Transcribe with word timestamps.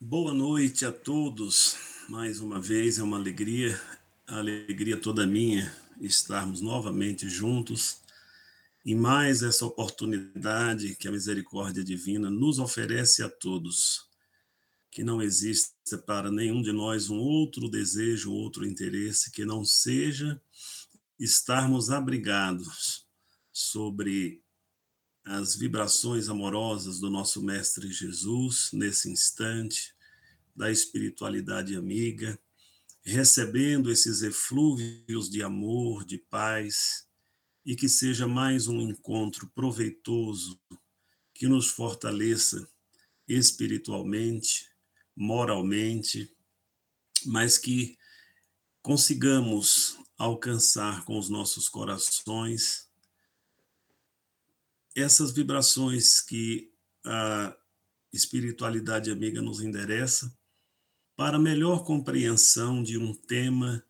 Boa 0.00 0.32
noite 0.32 0.86
a 0.86 0.92
todos. 0.92 1.76
Mais 2.08 2.38
uma 2.38 2.60
vez 2.60 3.00
é 3.00 3.02
uma 3.02 3.16
alegria, 3.16 3.80
a 4.28 4.38
alegria 4.38 4.96
toda 4.96 5.26
minha 5.26 5.74
estarmos 6.00 6.60
novamente 6.60 7.28
juntos 7.28 8.00
e 8.86 8.94
mais 8.94 9.42
essa 9.42 9.66
oportunidade 9.66 10.94
que 10.94 11.08
a 11.08 11.10
misericórdia 11.10 11.82
divina 11.82 12.30
nos 12.30 12.60
oferece 12.60 13.24
a 13.24 13.28
todos. 13.28 14.08
Que 14.88 15.02
não 15.02 15.20
exista 15.20 15.98
para 15.98 16.30
nenhum 16.30 16.62
de 16.62 16.70
nós 16.70 17.10
um 17.10 17.18
outro 17.18 17.68
desejo, 17.68 18.32
outro 18.32 18.64
interesse 18.64 19.32
que 19.32 19.44
não 19.44 19.64
seja 19.64 20.40
estarmos 21.18 21.90
abrigados 21.90 23.04
sobre 23.52 24.44
as 25.24 25.56
vibrações 25.56 26.28
amorosas 26.28 27.00
do 27.00 27.10
nosso 27.10 27.42
Mestre 27.42 27.92
Jesus 27.92 28.70
nesse 28.72 29.10
instante, 29.10 29.94
da 30.56 30.70
espiritualidade 30.70 31.76
amiga, 31.76 32.38
recebendo 33.02 33.90
esses 33.90 34.22
eflúvios 34.22 35.30
de 35.30 35.42
amor, 35.42 36.04
de 36.04 36.18
paz, 36.18 37.06
e 37.64 37.76
que 37.76 37.88
seja 37.88 38.26
mais 38.26 38.66
um 38.66 38.80
encontro 38.80 39.46
proveitoso 39.54 40.58
que 41.34 41.46
nos 41.46 41.68
fortaleça 41.68 42.66
espiritualmente, 43.28 44.70
moralmente, 45.14 46.34
mas 47.26 47.58
que 47.58 47.98
consigamos 48.80 49.98
alcançar 50.16 51.04
com 51.04 51.18
os 51.18 51.28
nossos 51.28 51.68
corações 51.68 52.87
essas 55.00 55.32
vibrações 55.32 56.20
que 56.20 56.72
a 57.04 57.56
espiritualidade 58.12 59.10
amiga 59.10 59.40
nos 59.40 59.60
endereça 59.60 60.36
para 61.16 61.38
melhor 61.38 61.84
compreensão 61.84 62.82
de 62.82 62.96
um 62.96 63.14
tema 63.14 63.84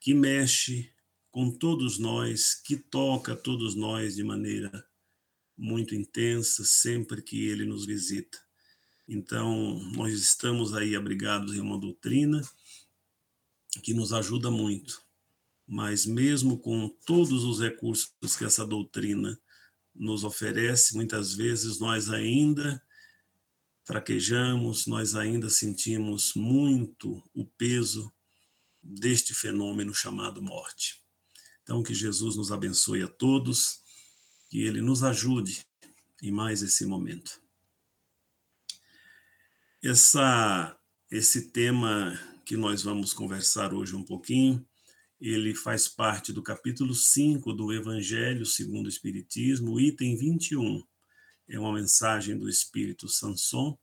que 0.00 0.14
mexe 0.14 0.92
com 1.30 1.50
todos 1.50 1.98
nós, 1.98 2.54
que 2.54 2.76
toca 2.76 3.34
todos 3.34 3.74
nós 3.74 4.14
de 4.14 4.24
maneira 4.24 4.86
muito 5.56 5.94
intensa 5.94 6.64
sempre 6.64 7.22
que 7.22 7.46
ele 7.46 7.64
nos 7.64 7.86
visita. 7.86 8.38
Então, 9.06 9.78
nós 9.92 10.14
estamos 10.14 10.74
aí 10.74 10.96
abrigados 10.96 11.54
em 11.54 11.60
uma 11.60 11.78
doutrina 11.78 12.40
que 13.82 13.92
nos 13.92 14.12
ajuda 14.12 14.50
muito, 14.50 15.02
mas 15.66 16.06
mesmo 16.06 16.58
com 16.58 16.88
todos 17.04 17.44
os 17.44 17.60
recursos 17.60 18.10
que 18.38 18.44
essa 18.44 18.66
doutrina 18.66 19.38
nos 19.94 20.24
oferece, 20.24 20.94
muitas 20.94 21.34
vezes 21.34 21.78
nós 21.78 22.10
ainda 22.10 22.82
fraquejamos, 23.84 24.86
nós 24.86 25.14
ainda 25.14 25.48
sentimos 25.50 26.34
muito 26.34 27.22
o 27.34 27.44
peso 27.44 28.12
deste 28.82 29.34
fenômeno 29.34 29.94
chamado 29.94 30.42
morte. 30.42 31.02
Então, 31.62 31.82
que 31.82 31.94
Jesus 31.94 32.36
nos 32.36 32.50
abençoe 32.50 33.02
a 33.02 33.08
todos, 33.08 33.80
que 34.50 34.62
Ele 34.62 34.80
nos 34.80 35.02
ajude 35.02 35.66
em 36.22 36.30
mais 36.30 36.62
esse 36.62 36.84
momento. 36.84 37.40
Essa, 39.82 40.76
esse 41.10 41.50
tema 41.50 42.18
que 42.44 42.56
nós 42.56 42.82
vamos 42.82 43.12
conversar 43.12 43.72
hoje 43.72 43.94
um 43.94 44.02
pouquinho 44.02 44.66
ele 45.26 45.54
faz 45.54 45.88
parte 45.88 46.34
do 46.34 46.42
capítulo 46.42 46.94
5 46.94 47.54
do 47.54 47.72
Evangelho 47.72 48.44
segundo 48.44 48.84
o 48.84 48.90
Espiritismo, 48.90 49.80
item 49.80 50.14
21. 50.18 50.86
É 51.48 51.58
uma 51.58 51.72
mensagem 51.72 52.36
do 52.36 52.46
Espírito 52.46 53.08
Sanson, 53.08 53.78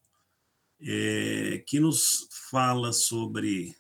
é, 0.80 1.64
que 1.66 1.80
nos 1.80 2.28
fala 2.52 2.94
sobre 2.94 3.76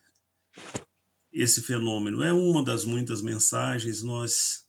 esse 1.31 1.61
fenômeno. 1.61 2.23
É 2.23 2.33
uma 2.33 2.63
das 2.63 2.83
muitas 2.83 3.21
mensagens, 3.21 4.01
nós 4.01 4.65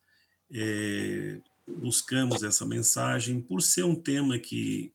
é, 0.52 1.40
buscamos 1.66 2.42
essa 2.42 2.66
mensagem 2.66 3.40
por 3.40 3.62
ser 3.62 3.84
um 3.84 3.94
tema 3.94 4.38
que, 4.38 4.92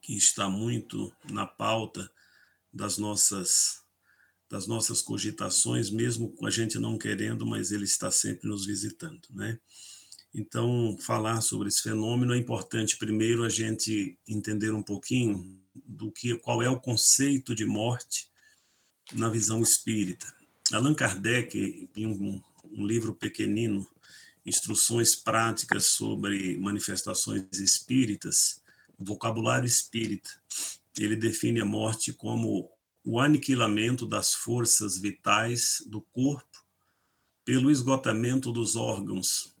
que 0.00 0.16
está 0.16 0.48
muito 0.48 1.14
na 1.30 1.46
pauta 1.46 2.10
das 2.72 2.96
nossas 2.96 3.86
das 4.50 4.66
nossas 4.66 5.02
cogitações, 5.02 5.90
mesmo 5.90 6.30
com 6.32 6.46
a 6.46 6.50
gente 6.50 6.78
não 6.78 6.96
querendo, 6.96 7.44
mas 7.46 7.70
ele 7.70 7.84
está 7.84 8.10
sempre 8.10 8.48
nos 8.48 8.64
visitando, 8.66 9.28
né? 9.30 9.58
Então, 10.34 10.96
falar 11.00 11.40
sobre 11.40 11.68
esse 11.68 11.82
fenômeno 11.82 12.34
é 12.34 12.38
importante 12.38 12.98
primeiro 12.98 13.44
a 13.44 13.48
gente 13.48 14.18
entender 14.26 14.72
um 14.72 14.82
pouquinho 14.82 15.58
do 15.74 16.12
que 16.12 16.36
qual 16.38 16.62
é 16.62 16.68
o 16.68 16.80
conceito 16.80 17.54
de 17.54 17.64
morte 17.64 18.28
na 19.14 19.28
visão 19.28 19.62
espírita. 19.62 20.32
Allan 20.72 20.94
Kardec, 20.94 21.88
em 21.96 22.06
um, 22.06 22.42
um 22.70 22.86
livro 22.86 23.14
pequenino, 23.14 23.86
Instruções 24.44 25.14
Práticas 25.14 25.86
sobre 25.86 26.58
Manifestações 26.58 27.44
Espíritas, 27.52 28.62
Vocabulário 28.98 29.66
Espírita, 29.66 30.30
ele 30.98 31.16
define 31.16 31.60
a 31.60 31.64
morte 31.64 32.12
como 32.12 32.70
o 33.10 33.18
aniquilamento 33.18 34.04
das 34.04 34.34
forças 34.34 34.98
vitais 34.98 35.82
do 35.86 36.02
corpo 36.02 36.62
pelo 37.42 37.70
esgotamento 37.70 38.52
dos 38.52 38.76
órgãos. 38.76 39.56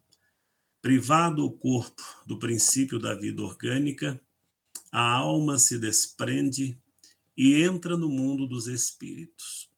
Privado 0.82 1.46
o 1.46 1.50
corpo 1.50 2.02
do 2.26 2.38
princípio 2.38 2.98
da 2.98 3.14
vida 3.14 3.40
orgânica, 3.40 4.20
a 4.92 5.14
alma 5.14 5.58
se 5.58 5.78
desprende 5.78 6.78
e 7.34 7.62
entra 7.62 7.96
no 7.96 8.10
mundo 8.10 8.46
dos 8.46 8.66
espíritos. 8.66 9.70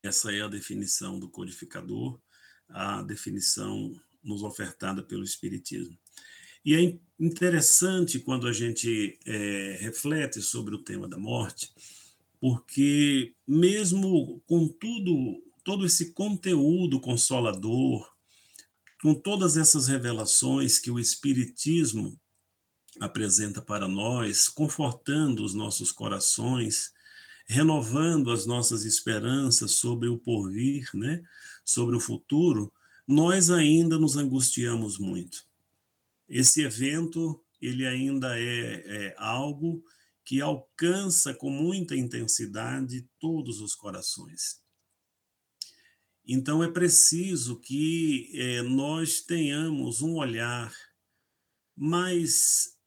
Essa 0.00 0.32
é 0.32 0.42
a 0.42 0.46
definição 0.46 1.18
do 1.18 1.28
codificador, 1.28 2.20
a 2.68 3.02
definição 3.02 4.00
nos 4.22 4.44
ofertada 4.44 5.02
pelo 5.02 5.24
Espiritismo. 5.24 5.98
E 6.64 6.76
é 6.76 6.96
interessante 7.18 8.20
quando 8.20 8.46
a 8.46 8.52
gente 8.52 9.18
é, 9.26 9.78
reflete 9.80 10.40
sobre 10.40 10.76
o 10.76 10.84
tema 10.84 11.08
da 11.08 11.18
morte, 11.18 11.74
porque 12.44 13.34
mesmo 13.48 14.38
com 14.46 14.68
tudo, 14.68 15.42
todo 15.64 15.86
esse 15.86 16.12
conteúdo 16.12 17.00
consolador, 17.00 18.06
com 19.00 19.14
todas 19.14 19.56
essas 19.56 19.88
revelações 19.88 20.78
que 20.78 20.90
o 20.90 20.98
Espiritismo 20.98 22.20
apresenta 23.00 23.62
para 23.62 23.88
nós, 23.88 24.46
confortando 24.46 25.42
os 25.42 25.54
nossos 25.54 25.90
corações, 25.90 26.92
renovando 27.46 28.30
as 28.30 28.44
nossas 28.44 28.84
esperanças 28.84 29.70
sobre 29.70 30.10
o 30.10 30.18
porvir, 30.18 30.90
né? 30.92 31.22
sobre 31.64 31.96
o 31.96 32.00
futuro, 32.00 32.70
nós 33.08 33.50
ainda 33.50 33.98
nos 33.98 34.18
angustiamos 34.18 34.98
muito. 34.98 35.46
Esse 36.28 36.60
evento 36.60 37.42
ele 37.58 37.86
ainda 37.86 38.38
é, 38.38 39.06
é 39.06 39.14
algo 39.16 39.82
que 40.24 40.40
alcança 40.40 41.34
com 41.34 41.50
muita 41.50 41.94
intensidade 41.94 43.08
todos 43.20 43.60
os 43.60 43.74
corações. 43.74 44.62
Então 46.26 46.64
é 46.64 46.70
preciso 46.70 47.60
que 47.60 48.30
é, 48.34 48.62
nós 48.62 49.20
tenhamos 49.20 50.00
um 50.00 50.14
olhar 50.14 50.74
mais, 51.76 52.78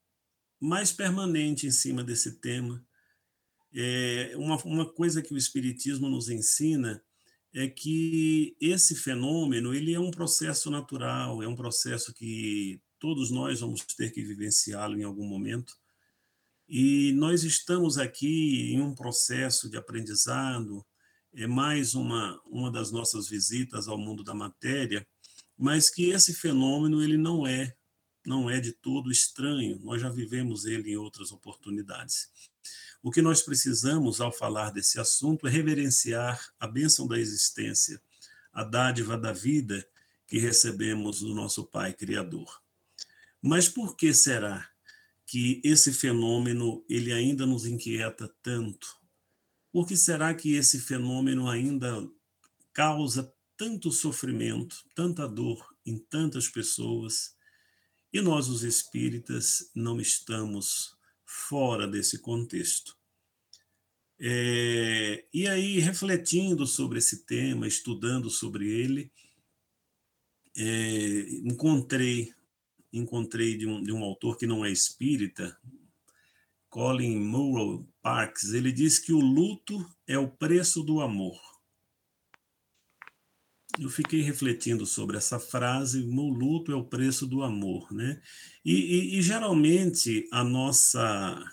mais 0.59 0.91
permanente 0.91 1.67
em 1.67 1.71
cima 1.71 2.03
desse 2.03 2.39
tema. 2.39 2.83
É, 3.71 4.33
uma, 4.35 4.55
uma 4.63 4.91
coisa 4.91 5.21
que 5.21 5.33
o 5.33 5.37
Espiritismo 5.37 6.09
nos 6.09 6.29
ensina 6.29 7.03
é 7.53 7.67
que 7.67 8.57
esse 8.59 8.95
fenômeno 8.95 9.73
ele 9.73 9.93
é 9.93 9.99
um 9.99 10.09
processo 10.09 10.71
natural, 10.71 11.43
é 11.43 11.47
um 11.47 11.55
processo 11.55 12.11
que 12.13 12.81
todos 12.99 13.29
nós 13.29 13.59
vamos 13.59 13.81
ter 13.83 14.11
que 14.11 14.23
vivenciá-lo 14.23 14.97
em 14.99 15.03
algum 15.03 15.27
momento 15.27 15.77
e 16.67 17.13
nós 17.13 17.43
estamos 17.43 17.97
aqui 17.97 18.73
em 18.73 18.81
um 18.81 18.93
processo 18.93 19.69
de 19.69 19.77
aprendizado, 19.77 20.85
é 21.33 21.47
mais 21.47 21.95
uma, 21.95 22.41
uma 22.45 22.71
das 22.71 22.91
nossas 22.91 23.29
visitas 23.29 23.87
ao 23.87 23.97
mundo 23.97 24.23
da 24.23 24.33
matéria, 24.33 25.07
mas 25.57 25.89
que 25.89 26.09
esse 26.09 26.33
fenômeno 26.33 27.01
ele 27.01 27.17
não 27.17 27.45
é 27.45 27.75
não 28.27 28.49
é 28.49 28.59
de 28.59 28.73
todo 28.73 29.09
estranho, 29.09 29.79
nós 29.79 30.01
já 30.01 30.09
vivemos 30.09 30.65
ele 30.65 30.91
em 30.91 30.97
outras 30.97 31.31
oportunidades. 31.31 32.27
O 33.01 33.09
que 33.09 33.21
nós 33.21 33.41
precisamos 33.41 34.19
ao 34.19 34.33
falar 34.33 34.69
desse 34.69 34.99
assunto 34.99 35.47
é 35.47 35.49
reverenciar 35.49 36.45
a 36.59 36.67
bênção 36.67 37.07
da 37.07 37.17
existência, 37.17 38.01
a 38.51 38.65
dádiva 38.65 39.17
da 39.17 39.31
vida 39.31 39.87
que 40.27 40.39
recebemos 40.39 41.21
do 41.21 41.33
nosso 41.33 41.63
Pai 41.63 41.93
Criador. 41.93 42.61
Mas 43.41 43.69
por 43.69 43.95
que 43.95 44.13
será 44.13 44.69
que 45.27 45.61
esse 45.61 45.91
fenômeno 45.91 46.85
ele 46.89 47.11
ainda 47.11 47.45
nos 47.45 47.65
inquieta 47.65 48.33
tanto? 48.41 48.87
Por 49.71 49.85
que 49.85 49.97
será 49.97 50.33
que 50.33 50.55
esse 50.55 50.79
fenômeno 50.79 51.49
ainda 51.49 52.09
causa 52.73 53.31
tanto 53.57 53.91
sofrimento, 53.91 54.77
tanta 54.95 55.27
dor 55.27 55.67
em 55.85 55.99
tantas 55.99 56.47
pessoas? 56.47 57.35
E 58.13 58.21
nós, 58.21 58.47
os 58.47 58.63
espíritas, 58.63 59.69
não 59.75 59.99
estamos 59.99 60.95
fora 61.25 61.85
desse 61.85 62.19
contexto. 62.19 62.95
É, 64.19 65.25
e 65.33 65.45
aí, 65.45 65.79
refletindo 65.79 66.65
sobre 66.65 66.99
esse 66.99 67.25
tema, 67.25 67.67
estudando 67.67 68.29
sobre 68.29 68.67
ele, 68.69 69.11
é, 70.55 71.19
encontrei 71.43 72.33
encontrei 72.91 73.57
de 73.57 73.67
um, 73.67 73.81
de 73.81 73.91
um 73.91 74.03
autor 74.03 74.37
que 74.37 74.47
não 74.47 74.63
é 74.63 74.71
espírita, 74.71 75.57
Colin 76.69 77.19
Murrow 77.19 77.87
Parks, 78.01 78.53
ele 78.53 78.71
diz 78.71 78.99
que 78.99 79.13
o 79.13 79.19
luto 79.19 79.85
é 80.05 80.17
o 80.17 80.29
preço 80.29 80.83
do 80.83 81.01
amor. 81.01 81.39
Eu 83.79 83.89
fiquei 83.89 84.21
refletindo 84.21 84.85
sobre 84.85 85.17
essa 85.17 85.39
frase, 85.39 86.01
o 86.01 86.29
luto 86.29 86.71
é 86.71 86.75
o 86.75 86.85
preço 86.85 87.27
do 87.27 87.43
amor, 87.43 87.91
né? 87.93 88.21
E, 88.65 88.73
e, 88.73 89.17
e 89.19 89.21
geralmente 89.21 90.27
a 90.31 90.43
nossa 90.43 91.43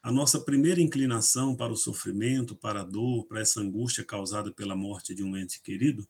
a 0.00 0.12
nossa 0.12 0.40
primeira 0.40 0.80
inclinação 0.80 1.54
para 1.54 1.72
o 1.72 1.76
sofrimento, 1.76 2.54
para 2.54 2.80
a 2.80 2.84
dor, 2.84 3.26
para 3.26 3.40
essa 3.40 3.60
angústia 3.60 4.04
causada 4.04 4.50
pela 4.50 4.76
morte 4.76 5.14
de 5.14 5.22
um 5.22 5.36
ente 5.36 5.60
querido, 5.60 6.08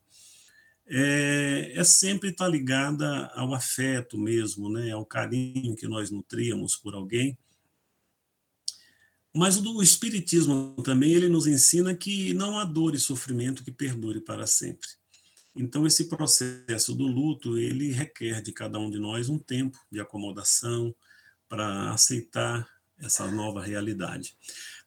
é, 0.89 1.71
é 1.75 1.83
sempre 1.83 2.29
estar 2.29 2.45
tá 2.45 2.51
ligada 2.51 3.27
ao 3.35 3.53
afeto 3.53 4.17
mesmo, 4.17 4.71
né? 4.71 4.91
Ao 4.91 5.05
carinho 5.05 5.75
que 5.75 5.87
nós 5.87 6.09
nutríamos 6.09 6.75
por 6.75 6.95
alguém. 6.95 7.37
Mas 9.33 9.57
o 9.57 9.83
Espiritismo 9.83 10.75
também 10.83 11.11
ele 11.11 11.29
nos 11.29 11.45
ensina 11.45 11.95
que 11.95 12.33
não 12.33 12.57
há 12.57 12.65
dor 12.65 12.95
e 12.95 12.99
sofrimento 12.99 13.63
que 13.63 13.71
perdure 13.71 14.19
para 14.19 14.47
sempre. 14.47 14.87
Então 15.55 15.85
esse 15.85 16.05
processo 16.05 16.95
do 16.95 17.05
luto 17.05 17.57
ele 17.57 17.91
requer 17.91 18.41
de 18.41 18.51
cada 18.51 18.79
um 18.79 18.89
de 18.89 18.97
nós 18.97 19.29
um 19.29 19.37
tempo 19.37 19.77
de 19.91 19.99
acomodação 19.99 20.95
para 21.47 21.91
aceitar 21.91 22.67
essa 22.97 23.29
nova 23.29 23.61
realidade. 23.61 24.35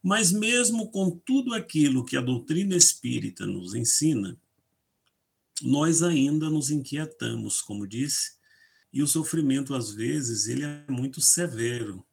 Mas 0.02 0.32
mesmo 0.32 0.90
com 0.90 1.10
tudo 1.10 1.54
aquilo 1.54 2.04
que 2.04 2.16
a 2.16 2.20
doutrina 2.20 2.76
espírita 2.76 3.46
nos 3.46 3.74
ensina, 3.74 4.36
nós 5.62 6.02
ainda 6.02 6.50
nos 6.50 6.70
inquietamos, 6.70 7.60
como 7.60 7.86
disse, 7.86 8.32
e 8.92 9.02
o 9.02 9.06
sofrimento 9.06 9.74
às 9.74 9.92
vezes 9.92 10.46
ele 10.46 10.64
é 10.64 10.84
muito 10.88 11.20
severo. 11.20 12.04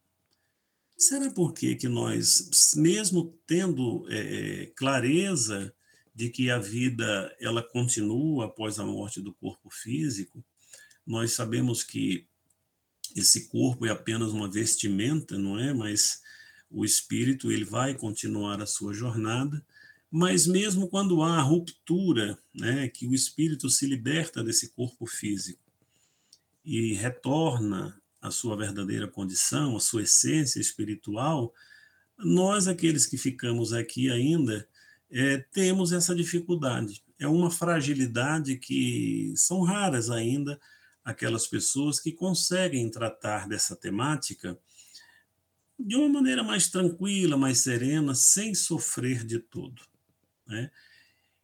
Será 0.97 1.31
por 1.31 1.53
que 1.53 1.87
nós, 1.87 2.73
mesmo 2.75 3.37
tendo 3.47 4.05
é, 4.09 4.71
clareza 4.75 5.73
de 6.13 6.29
que 6.29 6.49
a 6.49 6.59
vida 6.59 7.33
ela 7.39 7.63
continua 7.63 8.45
após 8.45 8.79
a 8.79 8.85
morte 8.85 9.21
do 9.21 9.33
corpo 9.33 9.69
físico, 9.69 10.43
nós 11.05 11.31
sabemos 11.31 11.83
que 11.83 12.27
esse 13.15 13.47
corpo 13.47 13.85
é 13.85 13.89
apenas 13.89 14.31
uma 14.31 14.51
vestimenta, 14.51 15.37
não 15.37 15.57
é? 15.57 15.73
Mas 15.73 16.21
o 16.69 16.85
espírito 16.85 17.51
ele 17.51 17.65
vai 17.65 17.95
continuar 17.95 18.61
a 18.61 18.65
sua 18.65 18.93
jornada 18.93 19.65
mas 20.11 20.47
mesmo 20.47 20.87
quando 20.87 21.21
há 21.21 21.39
ruptura, 21.41 22.37
né, 22.53 22.87
que 22.87 23.07
o 23.07 23.13
espírito 23.13 23.69
se 23.69 23.85
liberta 23.85 24.43
desse 24.43 24.69
corpo 24.69 25.05
físico 25.05 25.71
e 26.65 26.93
retorna 26.93 27.99
à 28.21 28.31
sua 28.31 28.57
verdadeira 28.57 29.07
condição, 29.07 29.77
à 29.77 29.79
sua 29.79 30.03
essência 30.03 30.59
espiritual, 30.59 31.53
nós, 32.17 32.67
aqueles 32.67 33.05
que 33.05 33.17
ficamos 33.17 33.71
aqui 33.71 34.09
ainda, 34.09 34.67
é, 35.09 35.37
temos 35.51 35.91
essa 35.91 36.13
dificuldade. 36.13 37.03
É 37.17 37.27
uma 37.27 37.49
fragilidade 37.49 38.57
que 38.57 39.33
são 39.35 39.61
raras 39.61 40.09
ainda 40.09 40.59
aquelas 41.03 41.47
pessoas 41.47 41.99
que 41.99 42.11
conseguem 42.11 42.89
tratar 42.89 43.47
dessa 43.47 43.75
temática 43.75 44.57
de 45.77 45.95
uma 45.95 46.09
maneira 46.09 46.43
mais 46.43 46.69
tranquila, 46.69 47.37
mais 47.37 47.59
serena, 47.59 48.13
sem 48.13 48.53
sofrer 48.53 49.23
de 49.23 49.39
todo. 49.39 49.81
Né? 50.49 50.71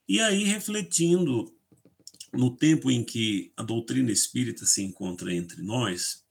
E 0.10 0.20
aí, 0.20 0.44
refletindo 0.44 1.54
no 2.34 2.56
tempo 2.56 2.92
em 2.92 3.04
que 3.04 3.54
a 3.56 3.64
doutrina 3.64 4.12
espírita 4.12 4.66
se 4.66 4.82
encontra 4.82 5.34
entre 5.34 5.62
nós, 5.62 6.26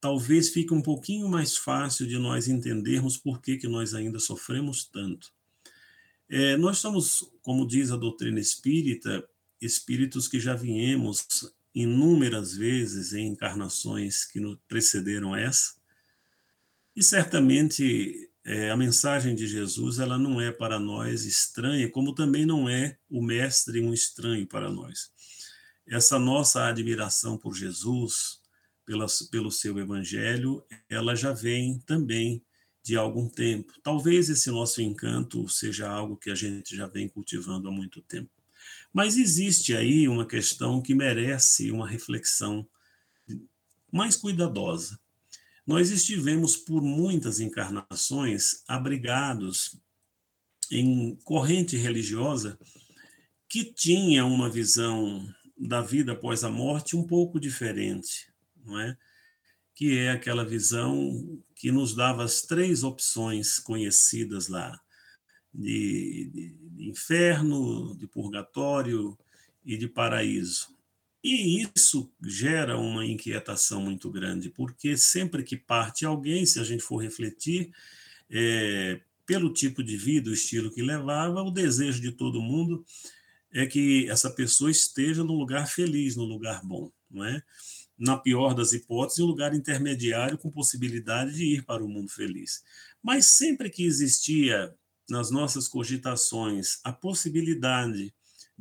talvez 0.00 0.48
fique 0.48 0.72
um 0.72 0.80
pouquinho 0.80 1.28
mais 1.28 1.56
fácil 1.56 2.06
de 2.06 2.16
nós 2.18 2.48
entendermos 2.48 3.16
por 3.16 3.42
que, 3.42 3.58
que 3.58 3.68
nós 3.68 3.92
ainda 3.92 4.18
sofremos 4.18 4.84
tanto. 4.84 5.30
É, 6.28 6.56
nós 6.56 6.78
somos, 6.78 7.30
como 7.42 7.66
diz 7.66 7.90
a 7.90 7.96
doutrina 7.96 8.40
espírita, 8.40 9.22
espíritos 9.60 10.26
que 10.26 10.40
já 10.40 10.54
viemos 10.54 11.52
inúmeras 11.74 12.54
vezes 12.54 13.12
em 13.12 13.28
encarnações 13.28 14.24
que 14.24 14.40
precederam 14.66 15.36
essa, 15.36 15.74
e 16.94 17.02
certamente 17.02 18.30
é, 18.44 18.70
a 18.70 18.76
mensagem 18.76 19.34
de 19.34 19.46
Jesus 19.46 19.98
ela 19.98 20.18
não 20.18 20.40
é 20.40 20.50
para 20.50 20.78
nós 20.78 21.24
estranha, 21.24 21.88
como 21.88 22.14
também 22.14 22.44
não 22.44 22.68
é 22.68 22.98
o 23.08 23.22
mestre 23.22 23.80
um 23.80 23.92
estranho 23.92 24.46
para 24.46 24.70
nós. 24.70 25.12
Essa 25.86 26.18
nossa 26.18 26.66
admiração 26.66 27.36
por 27.38 27.54
Jesus, 27.54 28.40
pela, 28.84 29.06
pelo 29.30 29.50
seu 29.50 29.78
evangelho, 29.78 30.64
ela 30.88 31.14
já 31.14 31.32
vem 31.32 31.78
também 31.80 32.42
de 32.82 32.96
algum 32.96 33.28
tempo. 33.28 33.72
Talvez 33.82 34.28
esse 34.28 34.50
nosso 34.50 34.82
encanto 34.82 35.48
seja 35.48 35.88
algo 35.88 36.16
que 36.16 36.30
a 36.30 36.34
gente 36.34 36.76
já 36.76 36.86
vem 36.86 37.08
cultivando 37.08 37.68
há 37.68 37.70
muito 37.70 38.02
tempo. 38.02 38.30
Mas 38.92 39.16
existe 39.16 39.74
aí 39.74 40.08
uma 40.08 40.26
questão 40.26 40.82
que 40.82 40.94
merece 40.94 41.70
uma 41.70 41.88
reflexão 41.88 42.68
mais 43.90 44.16
cuidadosa. 44.16 44.98
Nós 45.66 45.90
estivemos 45.90 46.56
por 46.56 46.82
muitas 46.82 47.38
encarnações 47.38 48.64
abrigados 48.66 49.80
em 50.70 51.16
corrente 51.24 51.76
religiosa 51.76 52.58
que 53.48 53.64
tinha 53.64 54.24
uma 54.24 54.50
visão 54.50 55.28
da 55.56 55.80
vida 55.80 56.12
após 56.12 56.42
a 56.42 56.50
morte 56.50 56.96
um 56.96 57.06
pouco 57.06 57.38
diferente, 57.38 58.32
não 58.64 58.80
é? 58.80 58.96
Que 59.74 59.98
é 59.98 60.10
aquela 60.10 60.44
visão 60.44 61.40
que 61.54 61.70
nos 61.70 61.94
dava 61.94 62.24
as 62.24 62.42
três 62.42 62.82
opções 62.82 63.58
conhecidas 63.60 64.48
lá, 64.48 64.80
de, 65.54 66.30
de, 66.32 66.56
de 66.70 66.88
inferno, 66.88 67.96
de 67.96 68.06
purgatório 68.08 69.16
e 69.64 69.76
de 69.76 69.86
paraíso. 69.86 70.71
E 71.22 71.62
isso 71.62 72.12
gera 72.20 72.76
uma 72.76 73.06
inquietação 73.06 73.80
muito 73.80 74.10
grande, 74.10 74.50
porque 74.50 74.96
sempre 74.96 75.44
que 75.44 75.56
parte 75.56 76.04
alguém, 76.04 76.44
se 76.44 76.58
a 76.58 76.64
gente 76.64 76.82
for 76.82 76.96
refletir, 76.96 77.72
é, 78.28 79.00
pelo 79.24 79.52
tipo 79.52 79.84
de 79.84 79.96
vida, 79.96 80.30
o 80.30 80.34
estilo 80.34 80.70
que 80.70 80.82
levava, 80.82 81.42
o 81.42 81.50
desejo 81.50 82.00
de 82.00 82.10
todo 82.10 82.42
mundo 82.42 82.84
é 83.52 83.66
que 83.66 84.08
essa 84.10 84.30
pessoa 84.30 84.70
esteja 84.70 85.22
num 85.22 85.36
lugar 85.36 85.68
feliz, 85.68 86.16
num 86.16 86.24
lugar 86.24 86.60
bom, 86.64 86.90
não 87.10 87.24
é? 87.24 87.42
Na 87.96 88.16
pior 88.16 88.54
das 88.54 88.72
hipóteses, 88.72 89.20
um 89.20 89.26
lugar 89.26 89.54
intermediário 89.54 90.38
com 90.38 90.50
possibilidade 90.50 91.34
de 91.34 91.44
ir 91.44 91.64
para 91.64 91.84
o 91.84 91.88
mundo 91.88 92.10
feliz. 92.10 92.64
Mas 93.02 93.26
sempre 93.26 93.70
que 93.70 93.84
existia 93.84 94.74
nas 95.08 95.30
nossas 95.30 95.68
cogitações 95.68 96.80
a 96.82 96.92
possibilidade 96.92 98.12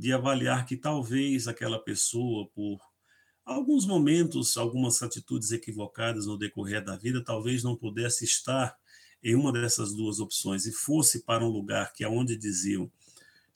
de 0.01 0.11
avaliar 0.11 0.65
que 0.65 0.75
talvez 0.75 1.47
aquela 1.47 1.77
pessoa, 1.77 2.49
por 2.55 2.79
alguns 3.45 3.85
momentos, 3.85 4.57
algumas 4.57 5.03
atitudes 5.03 5.51
equivocadas 5.51 6.25
no 6.25 6.39
decorrer 6.39 6.83
da 6.83 6.97
vida, 6.97 7.23
talvez 7.23 7.61
não 7.61 7.75
pudesse 7.75 8.25
estar 8.25 8.75
em 9.23 9.35
uma 9.35 9.53
dessas 9.53 9.93
duas 9.93 10.19
opções 10.19 10.65
e 10.65 10.71
fosse 10.71 11.19
para 11.19 11.45
um 11.45 11.49
lugar 11.49 11.93
que, 11.93 12.03
aonde 12.03 12.35
diziam, 12.35 12.91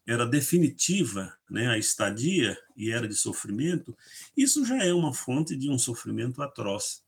era 0.05 0.23
definitiva 0.23 1.35
né, 1.49 1.67
a 1.67 1.79
estadia 1.79 2.55
e 2.77 2.91
era 2.91 3.07
de 3.07 3.15
sofrimento, 3.15 3.97
isso 4.37 4.63
já 4.63 4.83
é 4.83 4.93
uma 4.93 5.15
fonte 5.15 5.55
de 5.55 5.67
um 5.67 5.79
sofrimento 5.79 6.43
atroz. 6.43 7.03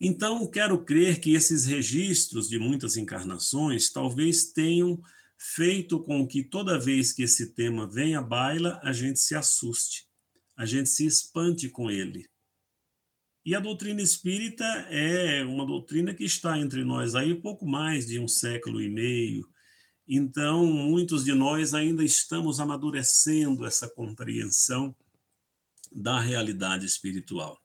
Então, 0.00 0.44
quero 0.48 0.84
crer 0.84 1.20
que 1.20 1.32
esses 1.32 1.64
registros 1.64 2.48
de 2.48 2.58
muitas 2.58 2.96
encarnações 2.96 3.88
talvez 3.88 4.46
tenham 4.46 5.00
feito 5.38 6.00
com 6.00 6.26
que 6.26 6.42
toda 6.42 6.78
vez 6.78 7.12
que 7.12 7.22
esse 7.22 7.54
tema 7.54 7.86
vem 7.86 8.16
à 8.16 8.22
baila, 8.22 8.80
a 8.82 8.92
gente 8.92 9.18
se 9.20 9.34
assuste, 9.34 10.06
a 10.56 10.64
gente 10.64 10.88
se 10.88 11.06
espante 11.06 11.68
com 11.68 11.90
ele. 11.90 12.28
E 13.44 13.54
a 13.54 13.60
doutrina 13.60 14.00
espírita 14.00 14.64
é 14.88 15.44
uma 15.44 15.66
doutrina 15.66 16.14
que 16.14 16.24
está 16.24 16.58
entre 16.58 16.82
nós 16.82 17.14
aí 17.14 17.34
pouco 17.34 17.66
mais 17.66 18.06
de 18.06 18.18
um 18.18 18.26
século 18.26 18.80
e 18.80 18.88
meio. 18.88 19.46
Então, 20.08 20.66
muitos 20.66 21.24
de 21.24 21.34
nós 21.34 21.74
ainda 21.74 22.02
estamos 22.02 22.58
amadurecendo 22.58 23.66
essa 23.66 23.88
compreensão 23.88 24.96
da 25.92 26.18
realidade 26.18 26.86
espiritual. 26.86 27.60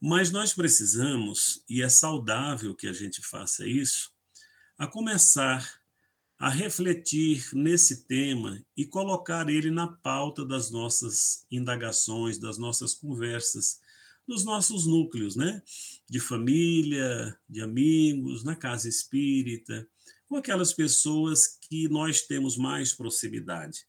Mas 0.00 0.30
nós 0.30 0.52
precisamos, 0.52 1.62
e 1.68 1.82
é 1.82 1.88
saudável 1.88 2.74
que 2.74 2.88
a 2.88 2.92
gente 2.92 3.22
faça 3.22 3.66
isso, 3.66 4.10
a 4.76 4.86
começar 4.86 5.81
a 6.42 6.48
refletir 6.48 7.50
nesse 7.52 8.04
tema 8.04 8.60
e 8.76 8.84
colocar 8.84 9.48
ele 9.48 9.70
na 9.70 9.86
pauta 9.86 10.44
das 10.44 10.72
nossas 10.72 11.46
indagações, 11.48 12.36
das 12.36 12.58
nossas 12.58 12.94
conversas, 12.94 13.78
nos 14.26 14.44
nossos 14.44 14.84
núcleos, 14.84 15.36
né? 15.36 15.62
De 16.10 16.18
família, 16.18 17.38
de 17.48 17.62
amigos, 17.62 18.42
na 18.42 18.56
casa 18.56 18.88
espírita, 18.88 19.86
com 20.26 20.34
aquelas 20.34 20.72
pessoas 20.72 21.46
que 21.60 21.88
nós 21.88 22.22
temos 22.22 22.56
mais 22.56 22.92
proximidade, 22.92 23.86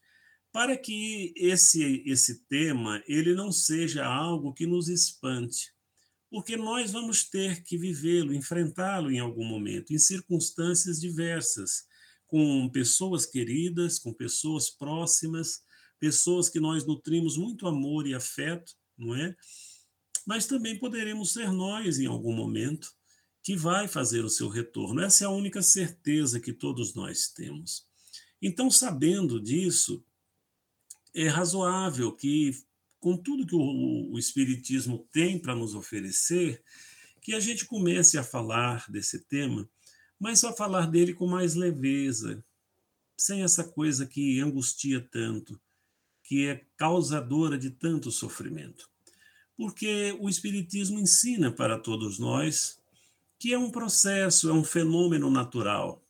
para 0.52 0.76
que 0.76 1.34
esse 1.36 2.04
esse 2.06 2.44
tema 2.44 3.02
ele 3.08 3.34
não 3.34 3.50
seja 3.50 4.06
algo 4.06 4.54
que 4.54 4.64
nos 4.64 4.88
espante, 4.88 5.72
porque 6.30 6.56
nós 6.56 6.92
vamos 6.92 7.28
ter 7.28 7.64
que 7.64 7.76
vivê-lo, 7.76 8.32
enfrentá-lo 8.32 9.10
em 9.10 9.18
algum 9.18 9.44
momento, 9.44 9.92
em 9.92 9.98
circunstâncias 9.98 11.00
diversas, 11.00 11.92
com 12.26 12.68
pessoas 12.70 13.26
queridas, 13.26 13.98
com 13.98 14.12
pessoas 14.12 14.70
próximas, 14.70 15.62
pessoas 15.98 16.48
que 16.48 16.60
nós 16.60 16.86
nutrimos 16.86 17.36
muito 17.36 17.66
amor 17.66 18.06
e 18.06 18.14
afeto, 18.14 18.72
não 18.96 19.14
é? 19.14 19.34
Mas 20.26 20.46
também 20.46 20.78
poderemos 20.78 21.32
ser 21.32 21.52
nós 21.52 21.98
em 21.98 22.06
algum 22.06 22.34
momento 22.34 22.88
que 23.42 23.54
vai 23.54 23.86
fazer 23.86 24.24
o 24.24 24.30
seu 24.30 24.48
retorno. 24.48 25.02
Essa 25.02 25.24
é 25.24 25.26
a 25.26 25.30
única 25.30 25.62
certeza 25.62 26.40
que 26.40 26.52
todos 26.52 26.94
nós 26.94 27.28
temos. 27.28 27.86
Então, 28.40 28.70
sabendo 28.70 29.40
disso, 29.40 30.04
é 31.14 31.28
razoável 31.28 32.10
que, 32.12 32.52
com 32.98 33.16
tudo 33.16 33.46
que 33.46 33.54
o, 33.54 34.12
o 34.12 34.18
Espiritismo 34.18 35.06
tem 35.12 35.38
para 35.38 35.54
nos 35.54 35.74
oferecer, 35.74 36.62
que 37.20 37.34
a 37.34 37.40
gente 37.40 37.64
comece 37.64 38.18
a 38.18 38.24
falar 38.24 38.84
desse 38.90 39.24
tema, 39.26 39.68
mas 40.18 40.44
a 40.44 40.52
falar 40.52 40.90
dele 40.90 41.14
com 41.14 41.26
mais 41.26 41.54
leveza, 41.54 42.44
sem 43.16 43.42
essa 43.42 43.64
coisa 43.64 44.06
que 44.06 44.40
angustia 44.40 45.00
tanto, 45.00 45.60
que 46.22 46.46
é 46.46 46.64
causadora 46.76 47.58
de 47.58 47.70
tanto 47.70 48.10
sofrimento. 48.10 48.88
Porque 49.56 50.16
o 50.20 50.28
Espiritismo 50.28 50.98
ensina 50.98 51.52
para 51.52 51.78
todos 51.78 52.18
nós 52.18 52.78
que 53.38 53.52
é 53.52 53.58
um 53.58 53.70
processo, 53.70 54.48
é 54.48 54.52
um 54.52 54.64
fenômeno 54.64 55.30
natural, 55.30 56.02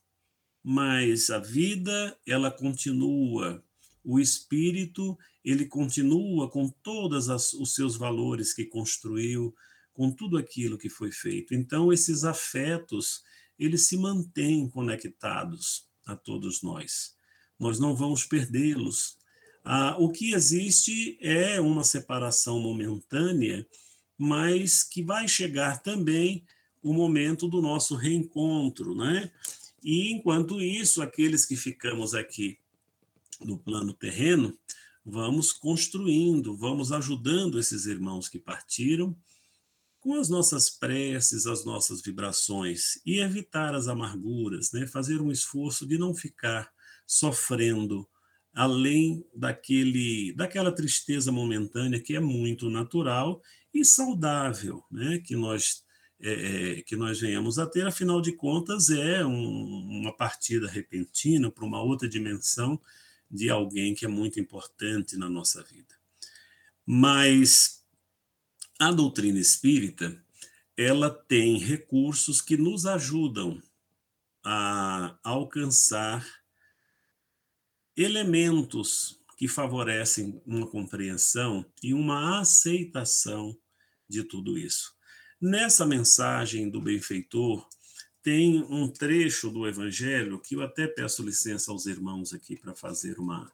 mas 0.63 1.29
a 1.29 1.37
vida, 1.37 2.17
ela 2.25 2.49
continua, 2.49 3.61
o 4.03 4.19
espírito, 4.19 5.17
ele 5.43 5.65
continua 5.65 6.49
com 6.49 6.69
todos 6.69 7.27
os 7.27 7.75
seus 7.75 7.97
valores 7.97 8.53
que 8.53 8.65
construiu, 8.65 9.53
com 9.93 10.11
tudo 10.11 10.37
aquilo 10.37 10.77
que 10.77 10.89
foi 10.89 11.11
feito. 11.11 11.53
Então, 11.53 11.91
esses 11.91 12.23
afetos, 12.23 13.23
eles 13.57 13.87
se 13.87 13.97
mantêm 13.97 14.69
conectados 14.69 15.87
a 16.05 16.15
todos 16.15 16.61
nós. 16.61 17.15
Nós 17.59 17.79
não 17.79 17.95
vamos 17.95 18.25
perdê-los. 18.25 19.17
Ah, 19.63 19.95
o 19.97 20.11
que 20.11 20.33
existe 20.33 21.17
é 21.21 21.59
uma 21.59 21.83
separação 21.83 22.59
momentânea, 22.59 23.65
mas 24.17 24.83
que 24.83 25.01
vai 25.01 25.27
chegar 25.27 25.81
também 25.81 26.45
o 26.83 26.93
momento 26.93 27.47
do 27.47 27.61
nosso 27.61 27.95
reencontro, 27.95 28.93
né? 28.93 29.31
E 29.83 30.11
enquanto 30.11 30.61
isso, 30.61 31.01
aqueles 31.01 31.45
que 31.45 31.55
ficamos 31.55 32.13
aqui 32.13 32.59
no 33.41 33.57
plano 33.57 33.93
terreno, 33.93 34.57
vamos 35.03 35.51
construindo, 35.51 36.55
vamos 36.55 36.91
ajudando 36.91 37.59
esses 37.59 37.85
irmãos 37.85 38.27
que 38.29 38.39
partiram 38.39 39.15
com 40.05 40.13
as 40.13 40.29
nossas 40.29 40.69
preces, 40.69 41.47
as 41.47 41.65
nossas 41.65 41.99
vibrações 41.99 43.01
e 43.03 43.17
evitar 43.19 43.73
as 43.73 43.87
amarguras, 43.87 44.71
né? 44.71 44.85
Fazer 44.85 45.19
um 45.19 45.31
esforço 45.31 45.83
de 45.83 45.97
não 45.97 46.13
ficar 46.13 46.71
sofrendo 47.07 48.07
além 48.53 49.25
daquele 49.35 50.31
daquela 50.33 50.71
tristeza 50.71 51.31
momentânea 51.31 51.99
que 51.99 52.15
é 52.15 52.19
muito 52.19 52.69
natural 52.69 53.41
e 53.73 53.83
saudável, 53.83 54.83
né? 54.91 55.17
Que 55.25 55.35
nós 55.35 55.83
é, 56.21 56.33
é, 56.77 56.81
que 56.83 56.95
nós 56.95 57.19
venhamos 57.19 57.57
a 57.57 57.65
ter, 57.65 57.87
afinal 57.87 58.21
de 58.21 58.31
contas, 58.31 58.91
é 58.91 59.25
um, 59.25 60.01
uma 60.01 60.15
partida 60.15 60.67
repentina 60.67 61.49
para 61.49 61.65
uma 61.65 61.81
outra 61.81 62.07
dimensão 62.07 62.79
de 63.29 63.49
alguém 63.49 63.95
que 63.95 64.05
é 64.05 64.07
muito 64.07 64.39
importante 64.39 65.17
na 65.17 65.27
nossa 65.27 65.63
vida. 65.63 65.95
Mas 66.85 67.83
a 68.79 68.91
doutrina 68.91 69.39
espírita, 69.39 70.21
ela 70.77 71.09
tem 71.09 71.57
recursos 71.57 72.41
que 72.41 72.57
nos 72.57 72.85
ajudam 72.85 73.61
a 74.43 75.17
alcançar 75.23 76.25
elementos 77.95 79.19
que 79.37 79.47
favorecem 79.47 80.41
uma 80.45 80.67
compreensão 80.67 81.65
e 81.81 81.93
uma 81.93 82.39
aceitação 82.39 83.57
de 84.07 84.23
tudo 84.23 84.57
isso. 84.57 84.93
Nessa 85.39 85.85
mensagem 85.85 86.69
do 86.69 86.81
benfeitor, 86.81 87.67
tem 88.25 88.63
um 88.63 88.87
trecho 88.87 89.51
do 89.51 89.67
Evangelho 89.67 90.39
que 90.39 90.55
eu 90.55 90.61
até 90.63 90.87
peço 90.87 91.21
licença 91.21 91.71
aos 91.71 91.85
irmãos 91.85 92.33
aqui 92.33 92.55
para 92.55 92.73
fazer 92.73 93.19
uma, 93.19 93.51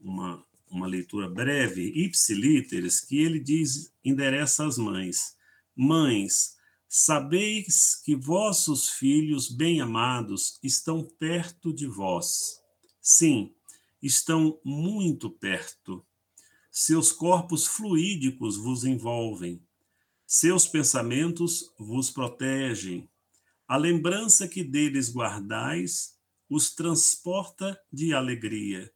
uma, 0.00 0.42
uma 0.70 0.86
leitura 0.86 1.28
breve, 1.28 1.82
ipsilíteres, 1.94 3.00
que 3.00 3.18
ele 3.18 3.40
diz, 3.40 3.92
endereça 4.04 4.66
às 4.66 4.78
mães: 4.78 5.36
Mães, 5.74 6.56
sabeis 6.88 7.94
que 8.04 8.16
vossos 8.16 8.88
filhos 8.88 9.50
bem-amados 9.50 10.58
estão 10.62 11.04
perto 11.18 11.72
de 11.72 11.86
vós. 11.86 12.60
Sim, 13.00 13.54
estão 14.02 14.60
muito 14.64 15.30
perto. 15.30 16.04
Seus 16.70 17.10
corpos 17.12 17.66
fluídicos 17.66 18.56
vos 18.56 18.84
envolvem 18.84 19.62
seus 20.30 20.68
pensamentos 20.68 21.72
vos 21.78 22.10
protegem. 22.10 23.08
A 23.66 23.78
lembrança 23.78 24.46
que 24.46 24.62
deles 24.62 25.10
guardais 25.10 26.18
os 26.50 26.74
transporta 26.74 27.80
de 27.90 28.12
alegria, 28.12 28.92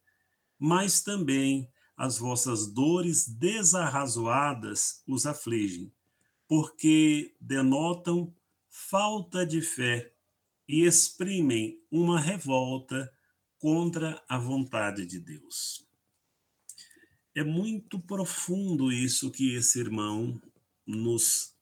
mas 0.63 1.01
também 1.01 1.69
as 1.97 2.17
vossas 2.17 2.67
dores 2.67 3.27
desarrazoadas 3.27 5.03
os 5.05 5.25
afligem, 5.25 5.93
porque 6.47 7.35
denotam 7.37 8.33
falta 8.69 9.45
de 9.45 9.61
fé 9.61 10.13
e 10.65 10.85
exprimem 10.85 11.83
uma 11.91 12.17
revolta 12.17 13.13
contra 13.57 14.23
a 14.29 14.37
vontade 14.37 15.05
de 15.05 15.19
Deus. 15.19 15.85
É 17.35 17.43
muito 17.43 17.99
profundo 17.99 18.89
isso 18.89 19.31
que 19.31 19.55
esse 19.55 19.81
irmão 19.81 20.41
nos 20.87 21.57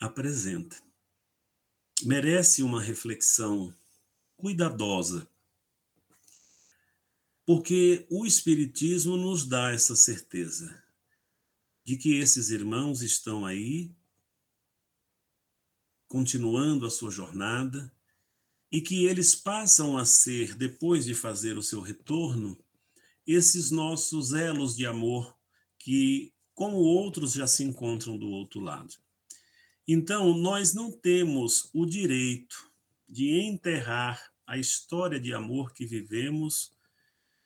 apresenta. 0.00 0.82
Merece 2.02 2.62
uma 2.62 2.80
reflexão 2.80 3.76
cuidadosa, 4.38 5.28
porque 7.44 8.06
o 8.10 8.24
Espiritismo 8.24 9.16
nos 9.16 9.46
dá 9.46 9.72
essa 9.72 9.96
certeza 9.96 10.82
de 11.84 11.96
que 11.96 12.16
esses 12.16 12.50
irmãos 12.50 13.02
estão 13.02 13.44
aí, 13.44 13.90
continuando 16.06 16.86
a 16.86 16.90
sua 16.90 17.10
jornada, 17.10 17.92
e 18.70 18.80
que 18.80 19.04
eles 19.04 19.34
passam 19.34 19.98
a 19.98 20.04
ser, 20.04 20.54
depois 20.54 21.04
de 21.04 21.14
fazer 21.14 21.58
o 21.58 21.62
seu 21.62 21.80
retorno, 21.80 22.58
esses 23.26 23.70
nossos 23.70 24.32
elos 24.32 24.74
de 24.74 24.86
amor 24.86 25.36
que 25.78 26.32
como 26.54 26.76
outros 26.76 27.32
já 27.32 27.46
se 27.46 27.64
encontram 27.64 28.16
do 28.16 28.28
outro 28.28 28.60
lado. 28.60 28.94
Então, 29.86 30.36
nós 30.38 30.72
não 30.72 30.90
temos 30.90 31.68
o 31.74 31.84
direito 31.84 32.70
de 33.08 33.40
enterrar 33.40 34.32
a 34.46 34.56
história 34.56 35.20
de 35.20 35.34
amor 35.34 35.72
que 35.72 35.84
vivemos 35.84 36.72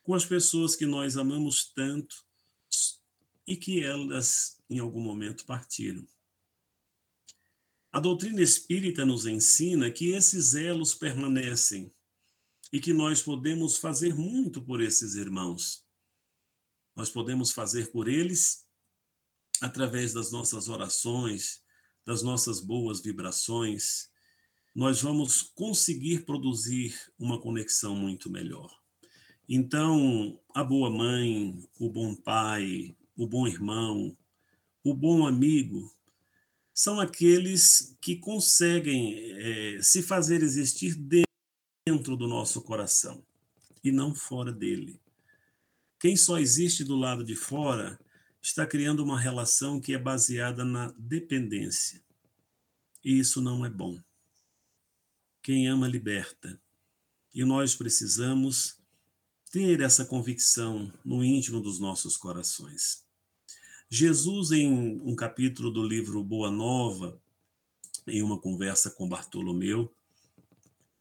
com 0.06 0.14
as 0.14 0.24
pessoas 0.24 0.76
que 0.76 0.86
nós 0.86 1.16
amamos 1.16 1.72
tanto 1.74 2.24
e 3.44 3.56
que 3.56 3.82
elas, 3.82 4.56
em 4.70 4.78
algum 4.78 5.00
momento, 5.00 5.44
partiram. 5.44 6.06
A 7.90 7.98
doutrina 7.98 8.40
espírita 8.40 9.04
nos 9.04 9.26
ensina 9.26 9.90
que 9.90 10.12
esses 10.12 10.54
elos 10.54 10.94
permanecem 10.94 11.92
e 12.72 12.78
que 12.78 12.92
nós 12.92 13.20
podemos 13.20 13.78
fazer 13.78 14.14
muito 14.14 14.62
por 14.62 14.80
esses 14.80 15.16
irmãos. 15.16 15.84
Nós 16.94 17.10
podemos 17.10 17.50
fazer 17.50 17.90
por 17.90 18.06
eles 18.06 18.64
através 19.60 20.12
das 20.12 20.30
nossas 20.30 20.68
orações, 20.68 21.60
das 22.04 22.22
nossas 22.22 22.60
boas 22.60 23.00
vibrações, 23.00 24.08
nós 24.72 25.02
vamos 25.02 25.42
conseguir 25.42 26.24
produzir 26.24 26.94
uma 27.18 27.40
conexão 27.40 27.96
muito 27.96 28.30
melhor. 28.30 28.85
Então, 29.48 30.40
a 30.54 30.64
boa 30.64 30.90
mãe, 30.90 31.56
o 31.78 31.88
bom 31.88 32.14
pai, 32.14 32.96
o 33.16 33.26
bom 33.26 33.46
irmão, 33.46 34.16
o 34.82 34.92
bom 34.92 35.26
amigo, 35.26 35.94
são 36.74 37.00
aqueles 37.00 37.96
que 38.00 38.16
conseguem 38.16 39.32
é, 39.32 39.80
se 39.80 40.02
fazer 40.02 40.42
existir 40.42 40.94
dentro 41.86 42.16
do 42.16 42.26
nosso 42.26 42.60
coração 42.62 43.24
e 43.82 43.92
não 43.92 44.14
fora 44.14 44.52
dele. 44.52 45.00
Quem 45.98 46.16
só 46.16 46.38
existe 46.38 46.84
do 46.84 46.96
lado 46.96 47.24
de 47.24 47.34
fora 47.34 47.98
está 48.42 48.66
criando 48.66 49.02
uma 49.02 49.18
relação 49.18 49.80
que 49.80 49.94
é 49.94 49.98
baseada 49.98 50.64
na 50.64 50.92
dependência. 50.98 52.02
E 53.04 53.18
isso 53.18 53.40
não 53.40 53.64
é 53.64 53.70
bom. 53.70 53.98
Quem 55.42 55.68
ama, 55.68 55.88
liberta. 55.88 56.60
e 57.32 57.44
nós 57.44 57.76
precisamos 57.76 58.78
ter 59.50 59.80
essa 59.80 60.04
convicção 60.04 60.92
no 61.04 61.24
íntimo 61.24 61.60
dos 61.60 61.78
nossos 61.78 62.16
corações. 62.16 63.04
Jesus, 63.88 64.50
em 64.50 65.00
um 65.02 65.14
capítulo 65.14 65.70
do 65.70 65.82
livro 65.82 66.22
Boa 66.22 66.50
Nova, 66.50 67.20
em 68.06 68.22
uma 68.22 68.38
conversa 68.38 68.90
com 68.90 69.08
Bartolomeu, 69.08 69.92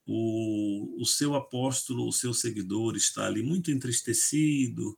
o, 0.07 1.01
o 1.01 1.05
seu 1.05 1.33
apóstolo, 1.33 2.07
o 2.07 2.13
seu 2.13 2.33
seguidor 2.33 2.95
está 2.95 3.25
ali 3.25 3.41
muito 3.41 3.71
entristecido, 3.71 4.97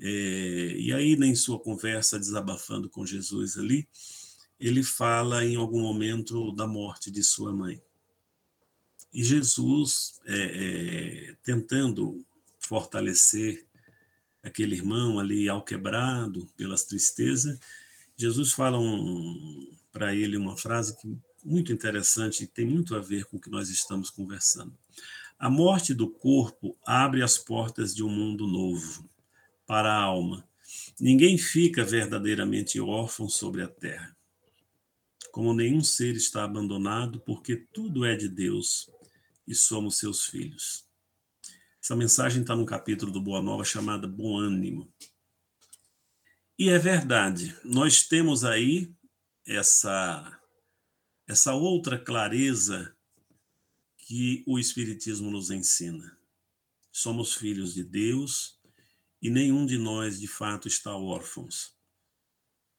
é, 0.00 0.74
e 0.76 0.92
aí, 0.92 1.14
em 1.14 1.34
sua 1.34 1.58
conversa, 1.58 2.18
desabafando 2.18 2.88
com 2.88 3.04
Jesus 3.04 3.58
ali, 3.58 3.88
ele 4.58 4.82
fala 4.82 5.44
em 5.44 5.56
algum 5.56 5.80
momento 5.80 6.52
da 6.52 6.66
morte 6.66 7.10
de 7.10 7.22
sua 7.22 7.52
mãe. 7.52 7.80
E 9.12 9.24
Jesus, 9.24 10.20
é, 10.26 10.36
é, 11.30 11.36
tentando 11.42 12.24
fortalecer 12.68 13.66
aquele 14.42 14.76
irmão 14.76 15.18
ali 15.18 15.48
ao 15.48 15.64
quebrado 15.64 16.46
pelas 16.56 16.84
tristezas, 16.84 17.58
Jesus 18.16 18.52
fala 18.52 18.78
um, 18.78 19.74
para 19.90 20.14
ele 20.14 20.36
uma 20.36 20.56
frase 20.56 20.96
que 21.00 21.18
muito 21.42 21.72
interessante 21.72 22.44
e 22.44 22.46
tem 22.46 22.66
muito 22.66 22.94
a 22.94 23.00
ver 23.00 23.24
com 23.24 23.38
o 23.38 23.40
que 23.40 23.50
nós 23.50 23.70
estamos 23.70 24.10
conversando. 24.10 24.76
A 25.38 25.48
morte 25.48 25.94
do 25.94 26.10
corpo 26.10 26.76
abre 26.84 27.22
as 27.22 27.38
portas 27.38 27.94
de 27.94 28.02
um 28.02 28.10
mundo 28.10 28.46
novo 28.46 29.08
para 29.66 29.90
a 29.90 30.02
alma. 30.02 30.46
Ninguém 31.00 31.38
fica 31.38 31.84
verdadeiramente 31.84 32.80
órfão 32.80 33.28
sobre 33.28 33.62
a 33.62 33.68
terra. 33.68 34.14
Como 35.30 35.54
nenhum 35.54 35.82
ser 35.82 36.16
está 36.16 36.42
abandonado, 36.44 37.20
porque 37.20 37.56
tudo 37.72 38.04
é 38.04 38.16
de 38.16 38.28
Deus 38.28 38.90
e 39.46 39.54
somos 39.54 39.96
seus 39.96 40.24
filhos. 40.24 40.87
Essa 41.88 41.96
mensagem 41.96 42.42
está 42.42 42.54
no 42.54 42.66
capítulo 42.66 43.10
do 43.10 43.18
Boa 43.18 43.40
Nova 43.40 43.64
chamada 43.64 44.06
Bom 44.06 44.36
Ânimo. 44.36 44.92
E 46.58 46.68
é 46.68 46.78
verdade, 46.78 47.56
nós 47.64 48.06
temos 48.06 48.44
aí 48.44 48.94
essa 49.46 50.38
essa 51.26 51.54
outra 51.54 51.98
clareza 51.98 52.94
que 53.96 54.44
o 54.46 54.58
Espiritismo 54.58 55.30
nos 55.30 55.50
ensina. 55.50 56.14
Somos 56.92 57.32
filhos 57.32 57.72
de 57.72 57.84
Deus 57.84 58.60
e 59.22 59.30
nenhum 59.30 59.64
de 59.64 59.78
nós, 59.78 60.20
de 60.20 60.28
fato, 60.28 60.68
está 60.68 60.94
órfãos. 60.94 61.74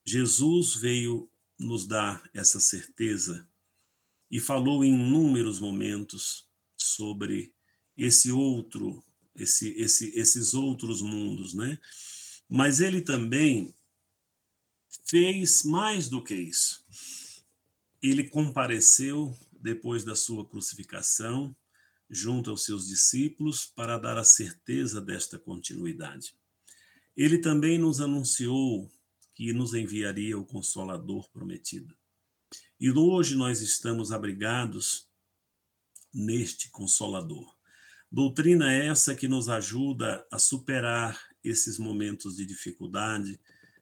Jesus 0.06 0.76
veio 0.76 1.28
nos 1.58 1.88
dar 1.88 2.30
essa 2.32 2.60
certeza 2.60 3.50
e 4.30 4.40
falou 4.40 4.84
em 4.84 4.94
inúmeros 4.94 5.60
momentos 5.60 6.48
sobre 6.78 7.52
esse 8.04 8.32
outro, 8.32 9.04
esse, 9.36 9.70
esse, 9.80 10.18
esses 10.18 10.54
outros 10.54 11.02
mundos, 11.02 11.54
né? 11.54 11.78
Mas 12.48 12.80
ele 12.80 13.02
também 13.02 13.74
fez 15.06 15.64
mais 15.64 16.10
do 16.10 16.24
que 16.24 16.36
isso 16.36 16.84
ele 18.02 18.28
compareceu 18.30 19.38
depois 19.62 20.04
da 20.04 20.16
sua 20.16 20.46
crucificação 20.48 21.56
junto 22.10 22.50
aos 22.50 22.64
seus 22.64 22.88
discípulos 22.88 23.66
para 23.66 23.98
dar 23.98 24.18
a 24.18 24.24
certeza 24.24 25.00
desta 25.02 25.38
continuidade. 25.38 26.34
Ele 27.16 27.38
também 27.38 27.78
nos 27.78 28.00
anunciou 28.00 28.90
que 29.36 29.54
nos 29.54 29.74
enviaria 29.74 30.38
o 30.38 30.46
consolador 30.46 31.30
prometido. 31.30 31.96
E 32.80 32.90
hoje 32.90 33.36
nós 33.36 33.62
estamos 33.62 34.12
abrigados 34.12 35.08
neste 36.14 36.70
consolador. 36.70 37.54
Doutrina 38.12 38.74
essa 38.74 39.14
que 39.14 39.28
nos 39.28 39.50
ajuda 39.50 40.26
a 40.32 40.40
superar 40.40 41.20
esses 41.44 41.78
momentos 41.78 42.38
de 42.38 42.46
dificuldade 42.46 43.40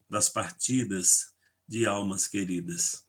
das 0.10 0.28
partidas 0.28 1.34
de 1.66 1.86
almas 1.86 2.28
queridas. 2.28 3.06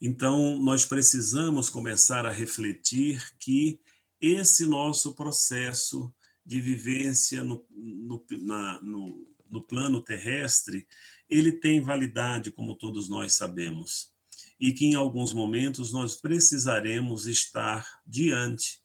Então, 0.00 0.58
nós 0.58 0.84
precisamos 0.84 1.70
começar 1.70 2.26
a 2.26 2.32
refletir 2.32 3.22
que 3.38 3.80
esse 4.20 4.66
nosso 4.66 5.14
processo 5.14 6.12
de 6.44 6.60
vivência 6.60 7.44
no, 7.44 7.64
no, 7.70 8.24
na, 8.40 8.82
no, 8.82 9.24
no 9.48 9.62
plano 9.62 10.02
terrestre, 10.02 10.88
ele 11.30 11.52
tem 11.52 11.80
validade, 11.80 12.50
como 12.50 12.74
todos 12.74 13.08
nós 13.08 13.34
sabemos, 13.34 14.10
e 14.58 14.72
que 14.72 14.86
em 14.86 14.96
alguns 14.96 15.32
momentos 15.32 15.92
nós 15.92 16.16
precisaremos 16.16 17.28
estar 17.28 17.86
diante 18.04 18.81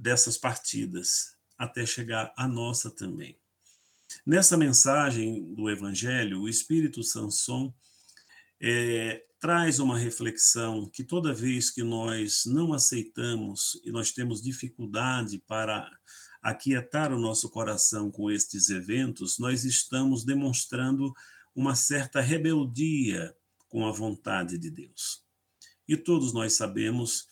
dessas 0.00 0.38
partidas, 0.38 1.36
até 1.58 1.84
chegar 1.84 2.32
a 2.36 2.48
nossa 2.48 2.90
também. 2.90 3.38
Nessa 4.26 4.56
mensagem 4.56 5.54
do 5.54 5.68
Evangelho, 5.68 6.40
o 6.40 6.48
Espírito 6.48 7.02
Sanson 7.02 7.72
é, 8.60 9.22
traz 9.38 9.78
uma 9.78 9.98
reflexão 9.98 10.88
que 10.88 11.04
toda 11.04 11.34
vez 11.34 11.70
que 11.70 11.82
nós 11.82 12.44
não 12.46 12.72
aceitamos 12.72 13.80
e 13.84 13.92
nós 13.92 14.10
temos 14.10 14.42
dificuldade 14.42 15.38
para 15.46 15.90
aquietar 16.42 17.12
o 17.12 17.18
nosso 17.18 17.50
coração 17.50 18.10
com 18.10 18.30
estes 18.30 18.70
eventos, 18.70 19.38
nós 19.38 19.64
estamos 19.64 20.24
demonstrando 20.24 21.12
uma 21.54 21.74
certa 21.74 22.20
rebeldia 22.20 23.34
com 23.68 23.86
a 23.86 23.92
vontade 23.92 24.56
de 24.56 24.70
Deus. 24.70 25.22
E 25.86 25.96
todos 25.96 26.32
nós 26.32 26.54
sabemos 26.54 27.29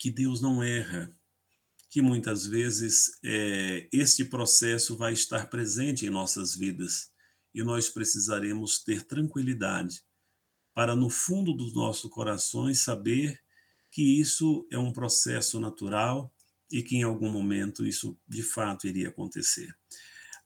que 0.00 0.10
Deus 0.10 0.40
não 0.40 0.62
erra, 0.62 1.14
que 1.90 2.00
muitas 2.00 2.46
vezes 2.46 3.18
é, 3.22 3.86
este 3.92 4.24
processo 4.24 4.96
vai 4.96 5.12
estar 5.12 5.50
presente 5.50 6.06
em 6.06 6.10
nossas 6.10 6.56
vidas 6.56 7.10
e 7.52 7.62
nós 7.62 7.90
precisaremos 7.90 8.82
ter 8.82 9.02
tranquilidade 9.02 10.02
para, 10.72 10.96
no 10.96 11.10
fundo 11.10 11.52
dos 11.52 11.74
nossos 11.74 12.10
corações, 12.10 12.80
saber 12.80 13.38
que 13.90 14.18
isso 14.18 14.66
é 14.72 14.78
um 14.78 14.90
processo 14.90 15.60
natural 15.60 16.32
e 16.72 16.82
que 16.82 16.96
em 16.96 17.02
algum 17.02 17.30
momento 17.30 17.84
isso 17.84 18.18
de 18.26 18.42
fato 18.42 18.86
iria 18.86 19.08
acontecer. 19.08 19.76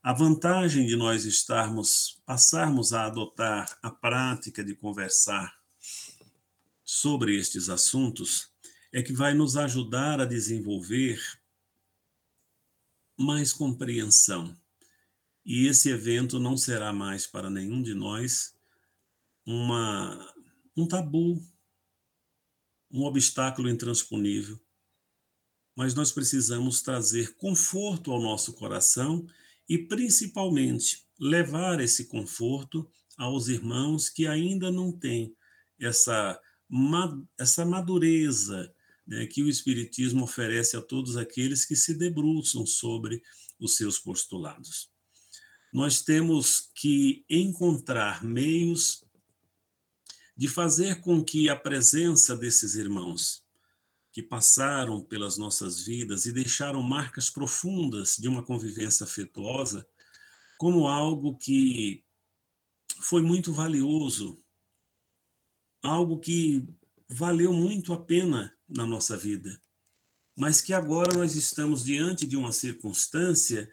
A 0.03 0.13
vantagem 0.13 0.85
de 0.85 0.97
nós 0.97 1.25
estarmos, 1.25 2.21
passarmos 2.27 2.93
a 2.93 3.07
adotar 3.07 3.79
a 3.81 3.91
prática 3.91 4.65
de 4.65 4.75
conversar 4.75 5.55
sobre 6.83 7.39
estes 7.39 7.69
assuntos 7.69 8.53
é 8.95 9.03
que 9.03 9.13
vai 9.13 9.35
nos 9.35 9.57
ajudar 9.57 10.21
a 10.21 10.25
desenvolver 10.25 11.21
mais 13.19 13.53
compreensão. 13.53 14.57
E 15.45 15.67
esse 15.67 15.91
evento 15.91 16.39
não 16.39 16.57
será 16.57 16.93
mais 16.93 17.27
para 17.27 17.51
nenhum 17.51 17.83
de 17.83 17.93
nós 17.93 18.55
uma, 19.45 20.33
um 20.77 20.87
tabu, 20.87 21.43
um 22.89 23.03
obstáculo 23.03 23.69
intransponível. 23.69 24.61
Mas 25.75 25.93
nós 25.93 26.13
precisamos 26.13 26.81
trazer 26.81 27.35
conforto 27.35 28.13
ao 28.13 28.23
nosso 28.23 28.53
coração 28.53 29.27
e, 29.69 29.77
principalmente, 29.77 31.05
levar 31.19 31.81
esse 31.81 32.07
conforto 32.07 32.89
aos 33.19 33.49
irmãos 33.49 34.09
que 34.09 34.29
ainda 34.29 34.71
não 34.71 34.93
têm 34.93 35.37
essa, 35.81 36.41
essa 37.37 37.65
madureza 37.67 38.73
né, 39.07 39.27
que 39.27 39.43
o 39.43 39.49
Espiritismo 39.49 40.25
oferece 40.25 40.77
a 40.77 40.83
todos 40.83 41.17
aqueles 41.17 41.65
que 41.65 41.77
se 41.77 41.95
debruçam 41.95 42.67
sobre 42.67 43.23
os 43.59 43.77
seus 43.77 43.99
postulados. 43.99 44.91
Nós 45.73 46.03
temos 46.03 46.71
que 46.75 47.25
encontrar 47.29 48.25
meios 48.25 49.05
de 50.37 50.49
fazer 50.49 51.01
com 51.01 51.23
que 51.23 51.49
a 51.49 51.57
presença 51.57 52.37
desses 52.37 52.75
irmãos 52.75 53.45
que 54.13 54.23
passaram 54.23 55.03
pelas 55.03 55.37
nossas 55.37 55.85
vidas 55.85 56.25
e 56.25 56.33
deixaram 56.33 56.81
marcas 56.81 57.29
profundas 57.29 58.17
de 58.17 58.29
uma 58.29 58.45
convivência 58.45 59.03
afetuosa, 59.03 59.87
como 60.57 60.87
algo 60.87 61.37
que 61.37 62.05
foi 63.01 63.23
muito 63.23 63.53
valioso, 63.53 64.41
algo 65.83 66.21
que 66.21 66.65
valeu 67.09 67.53
muito 67.53 67.93
a 67.93 68.01
pena 68.01 68.54
na 68.69 68.87
nossa 68.87 69.17
vida, 69.17 69.61
mas 70.37 70.61
que 70.61 70.73
agora 70.73 71.17
nós 71.17 71.37
estamos 71.37 71.85
diante 71.85 72.27
de 72.27 72.37
uma 72.37 72.53
circunstância 72.53 73.71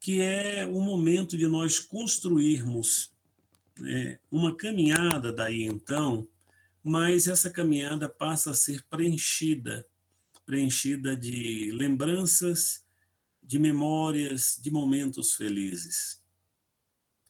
que 0.00 0.20
é 0.20 0.66
o 0.66 0.80
momento 0.80 1.36
de 1.36 1.46
nós 1.46 1.78
construirmos 1.78 3.12
né, 3.78 4.18
uma 4.30 4.56
caminhada 4.56 5.32
daí 5.32 5.64
então, 5.64 6.26
mas 6.82 7.28
essa 7.28 7.50
caminhada 7.50 8.08
passa 8.08 8.50
a 8.50 8.54
ser 8.54 8.82
preenchida 8.88 9.86
preenchida 10.50 11.16
de 11.16 11.70
lembranças, 11.70 12.84
de 13.40 13.56
memórias, 13.56 14.58
de 14.60 14.68
momentos 14.68 15.36
felizes. 15.36 16.20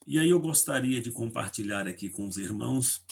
E 0.07 0.17
aí 0.17 0.31
eu 0.31 0.39
gostaria 0.39 0.99
de 0.99 1.11
compartilhar 1.11 1.87
aqui 1.87 2.09
com 2.09 2.27
os 2.27 2.37
irmãos 2.37 3.05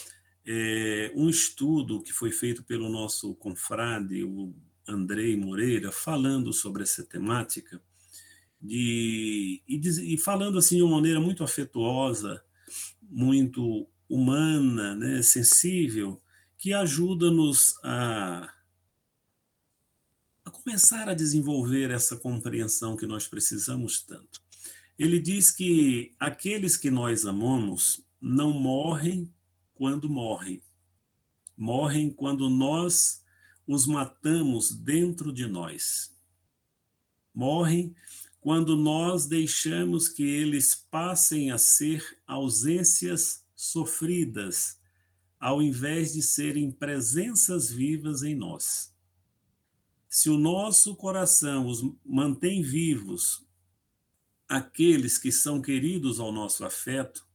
é, 0.46 1.12
um 1.14 1.28
estudo 1.28 2.02
que 2.02 2.12
foi 2.12 2.32
feito 2.32 2.62
pelo 2.62 2.88
nosso 2.88 3.34
confrade, 3.34 4.24
o 4.24 4.54
Andrei 4.86 5.36
Moreira 5.36 5.92
falando 5.92 6.52
sobre 6.52 6.82
essa 6.82 7.04
temática 7.04 7.80
de, 8.60 9.62
e, 9.66 10.14
e 10.14 10.18
falando 10.18 10.58
assim 10.58 10.76
de 10.76 10.82
uma 10.82 10.96
maneira 10.96 11.20
muito 11.20 11.42
afetuosa, 11.42 12.42
muito 13.02 13.88
humana, 14.08 14.94
né, 14.94 15.22
sensível, 15.22 16.20
que 16.58 16.74
ajuda-nos 16.74 17.78
a, 17.82 18.52
a 20.44 20.50
começar 20.50 21.08
a 21.08 21.14
desenvolver 21.14 21.90
essa 21.90 22.16
compreensão 22.16 22.96
que 22.96 23.06
nós 23.06 23.26
precisamos 23.26 24.02
tanto. 24.02 24.42
Ele 24.98 25.18
diz 25.18 25.50
que 25.50 26.14
aqueles 26.18 26.76
que 26.76 26.90
nós 26.90 27.24
amamos 27.24 28.04
não 28.20 28.52
morrem 28.52 29.32
quando 29.80 30.10
morrem, 30.10 30.62
morrem 31.56 32.10
quando 32.10 32.50
nós 32.50 33.24
os 33.66 33.86
matamos 33.86 34.70
dentro 34.70 35.32
de 35.32 35.46
nós. 35.46 36.14
Morrem 37.32 37.96
quando 38.42 38.76
nós 38.76 39.24
deixamos 39.24 40.06
que 40.06 40.22
eles 40.22 40.74
passem 40.74 41.50
a 41.50 41.56
ser 41.56 42.04
ausências 42.26 43.42
sofridas, 43.56 44.78
ao 45.38 45.62
invés 45.62 46.12
de 46.12 46.20
serem 46.20 46.70
presenças 46.70 47.70
vivas 47.70 48.22
em 48.22 48.34
nós. 48.34 48.94
Se 50.10 50.28
o 50.28 50.36
nosso 50.36 50.94
coração 50.94 51.66
os 51.66 51.80
mantém 52.04 52.60
vivos, 52.60 53.48
aqueles 54.46 55.16
que 55.16 55.32
são 55.32 55.62
queridos 55.62 56.20
ao 56.20 56.30
nosso 56.30 56.66
afeto, 56.66 57.29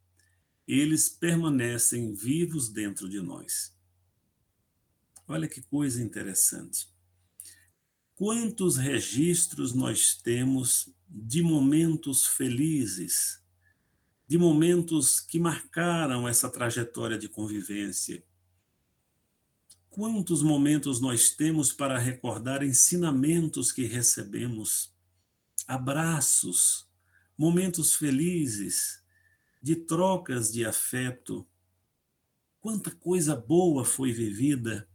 eles 0.68 1.10
permanecem 1.10 2.14
vivos 2.14 2.70
dentro 2.70 3.08
de 3.08 3.22
nós. 3.22 3.74
Olha 5.28 5.48
que 5.48 5.62
coisa 5.62 6.02
interessante. 6.02 6.88
Quantos 8.16 8.78
registros 8.78 9.74
nós 9.74 10.16
temos 10.16 10.90
de 11.08 11.42
momentos 11.42 12.26
felizes, 12.26 13.42
de 14.28 14.38
momentos 14.38 15.20
que 15.20 15.40
marcaram 15.40 16.28
essa 16.28 16.50
trajetória 16.50 17.18
de 17.18 17.28
convivência? 17.28 18.24
Quantos 19.90 20.42
momentos 20.42 21.00
nós 21.00 21.30
temos 21.30 21.72
para 21.72 21.98
recordar 21.98 22.64
ensinamentos 22.64 23.72
que 23.72 23.86
recebemos, 23.86 24.94
abraços, 25.68 26.88
momentos 27.38 27.96
felizes, 27.96 29.05
de 29.66 29.76
trocas 29.76 30.54
de 30.54 30.64
afeto? 30.64 31.44
Quanta 32.62 32.92
coisa 32.92 33.36
boa 33.36 33.84
foi 33.84 34.12
vivida 34.12 34.88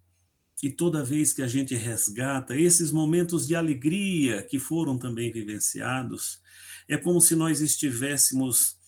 e 0.63 0.71
toda 0.71 1.03
vez 1.03 1.33
que 1.33 1.43
a 1.43 1.49
gente 1.49 1.75
resgata 1.75 2.57
esses 2.57 2.93
momentos 2.93 3.49
de 3.49 3.57
alegria 3.57 4.45
que 4.45 4.61
foram 4.61 4.97
também 4.97 5.33
vivenciados, 5.33 6.41
é 6.87 6.97
como 6.97 7.21
se 7.21 7.35
nós 7.35 7.61
estivéssemos 7.61 8.79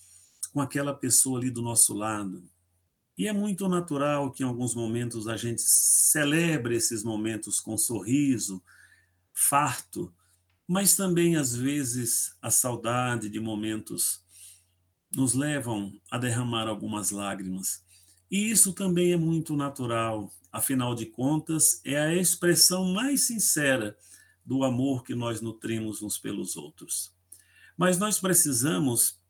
com 0.52 0.60
aquela 0.60 0.94
pessoa 0.94 1.40
ali 1.40 1.50
do 1.50 1.60
nosso 1.60 1.92
lado. 1.94 2.48
E 3.18 3.26
é 3.26 3.32
muito 3.32 3.68
natural 3.68 4.30
que 4.30 4.44
em 4.44 4.46
alguns 4.46 4.76
momentos 4.76 5.26
a 5.26 5.36
gente 5.36 5.62
celebre 5.62 6.76
esses 6.76 7.02
momentos 7.02 7.58
com 7.58 7.76
sorriso, 7.76 8.62
farto, 9.32 10.14
mas 10.64 10.94
também 10.94 11.34
às 11.34 11.56
vezes 11.56 12.36
a 12.40 12.52
saudade 12.52 13.28
de 13.28 13.40
momentos 13.40 14.21
nos 15.14 15.34
levam 15.34 15.92
a 16.10 16.18
derramar 16.18 16.68
algumas 16.68 17.10
lágrimas. 17.10 17.84
E 18.30 18.50
isso 18.50 18.72
também 18.72 19.12
é 19.12 19.16
muito 19.16 19.56
natural, 19.56 20.32
afinal 20.50 20.94
de 20.94 21.06
contas, 21.06 21.80
é 21.84 21.98
a 21.98 22.14
expressão 22.14 22.92
mais 22.92 23.22
sincera 23.22 23.96
do 24.44 24.64
amor 24.64 25.04
que 25.04 25.14
nós 25.14 25.40
nutrimos 25.40 26.02
uns 26.02 26.18
pelos 26.18 26.56
outros. 26.56 27.12
Mas 27.76 27.98
nós 27.98 28.18
precisamos 28.18 29.20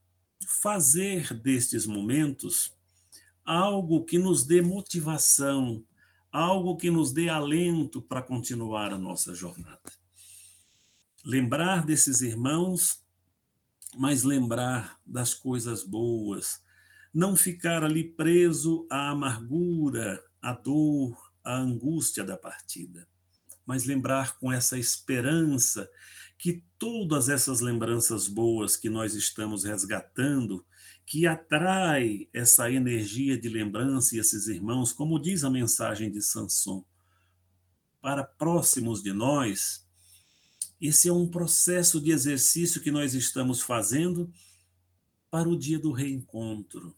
fazer 0.47 1.35
destes 1.35 1.87
momentos 1.87 2.73
algo 3.45 4.05
que 4.05 4.19
nos 4.19 4.45
dê 4.45 4.63
motivação, 4.63 5.85
algo 6.31 6.77
que 6.77 6.91
nos 6.91 7.13
dê 7.13 7.29
alento 7.29 8.01
para 8.01 8.23
continuar 8.23 8.93
a 8.93 8.99
nossa 8.99 9.35
jornada. 9.35 9.93
Lembrar 11.25 11.85
desses 11.85 12.21
irmãos, 12.21 13.02
mas 13.97 14.23
lembrar 14.23 14.99
das 15.07 15.35
coisas 15.35 15.83
boas, 15.83 16.63
não 17.13 17.37
ficar 17.37 17.85
ali 17.85 18.05
preso 18.05 18.87
à 18.91 19.11
amargura, 19.11 20.23
à 20.41 20.53
dor, 20.53 21.33
à 21.45 21.57
angústia 21.57 22.25
da 22.25 22.37
partida, 22.37 23.07
mas 23.67 23.85
lembrar 23.85 24.39
com 24.39 24.51
essa 24.51 24.79
esperança 24.79 25.89
que 26.39 26.65
todas 26.79 27.29
essas 27.29 27.61
lembranças 27.61 28.27
boas 28.27 28.77
que 28.77 28.91
nós 28.91 29.15
estamos 29.15 29.63
resgatando, 29.63 30.65
que 31.07 31.27
atrai 31.27 32.29
essa 32.33 32.71
energia 32.71 33.39
de 33.39 33.49
lembrança 33.49 34.17
e 34.17 34.19
esses 34.19 34.49
irmãos, 34.49 34.93
como 34.93 35.21
diz 35.21 35.45
a 35.45 35.51
mensagem 35.51 36.11
de 36.11 36.21
Sanson, 36.21 36.85
para 38.01 38.25
próximos 38.25 39.03
de 39.03 39.13
nós, 39.13 39.87
esse 40.87 41.09
é 41.09 41.13
um 41.13 41.29
processo 41.29 42.01
de 42.01 42.11
exercício 42.11 42.81
que 42.81 42.91
nós 42.91 43.15
estamos 43.15 43.63
fazendo 43.63 44.33
para 45.31 45.49
o 45.49 45.57
dia 45.57 45.79
do 45.79 45.93
reencontro 45.93 46.95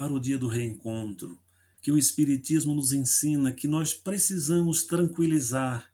para 0.00 0.14
o 0.14 0.18
dia 0.18 0.38
do 0.38 0.48
reencontro, 0.48 1.38
que 1.82 1.92
o 1.92 1.98
Espiritismo 1.98 2.74
nos 2.74 2.90
ensina 2.90 3.52
que 3.52 3.68
nós 3.68 3.92
precisamos 3.92 4.82
tranquilizar, 4.84 5.92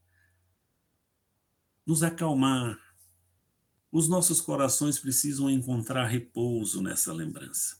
nos 1.85 2.05
acalmar. 2.05 2.79
Os 3.91 4.09
nossos 4.09 4.41
corações 4.41 4.97
precisam 4.97 5.51
encontrar 5.51 6.07
repouso 6.07 6.81
nessa 6.81 7.13
lembrança. 7.13 7.79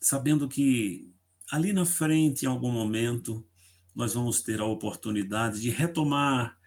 Sabendo 0.00 0.48
que 0.48 1.12
ali 1.50 1.74
na 1.74 1.84
frente, 1.84 2.46
em 2.46 2.48
algum 2.48 2.72
momento, 2.72 3.46
nós 3.94 4.14
vamos 4.14 4.40
ter 4.40 4.58
a 4.58 4.64
oportunidade 4.64 5.60
de 5.60 5.68
retomar 5.68 6.58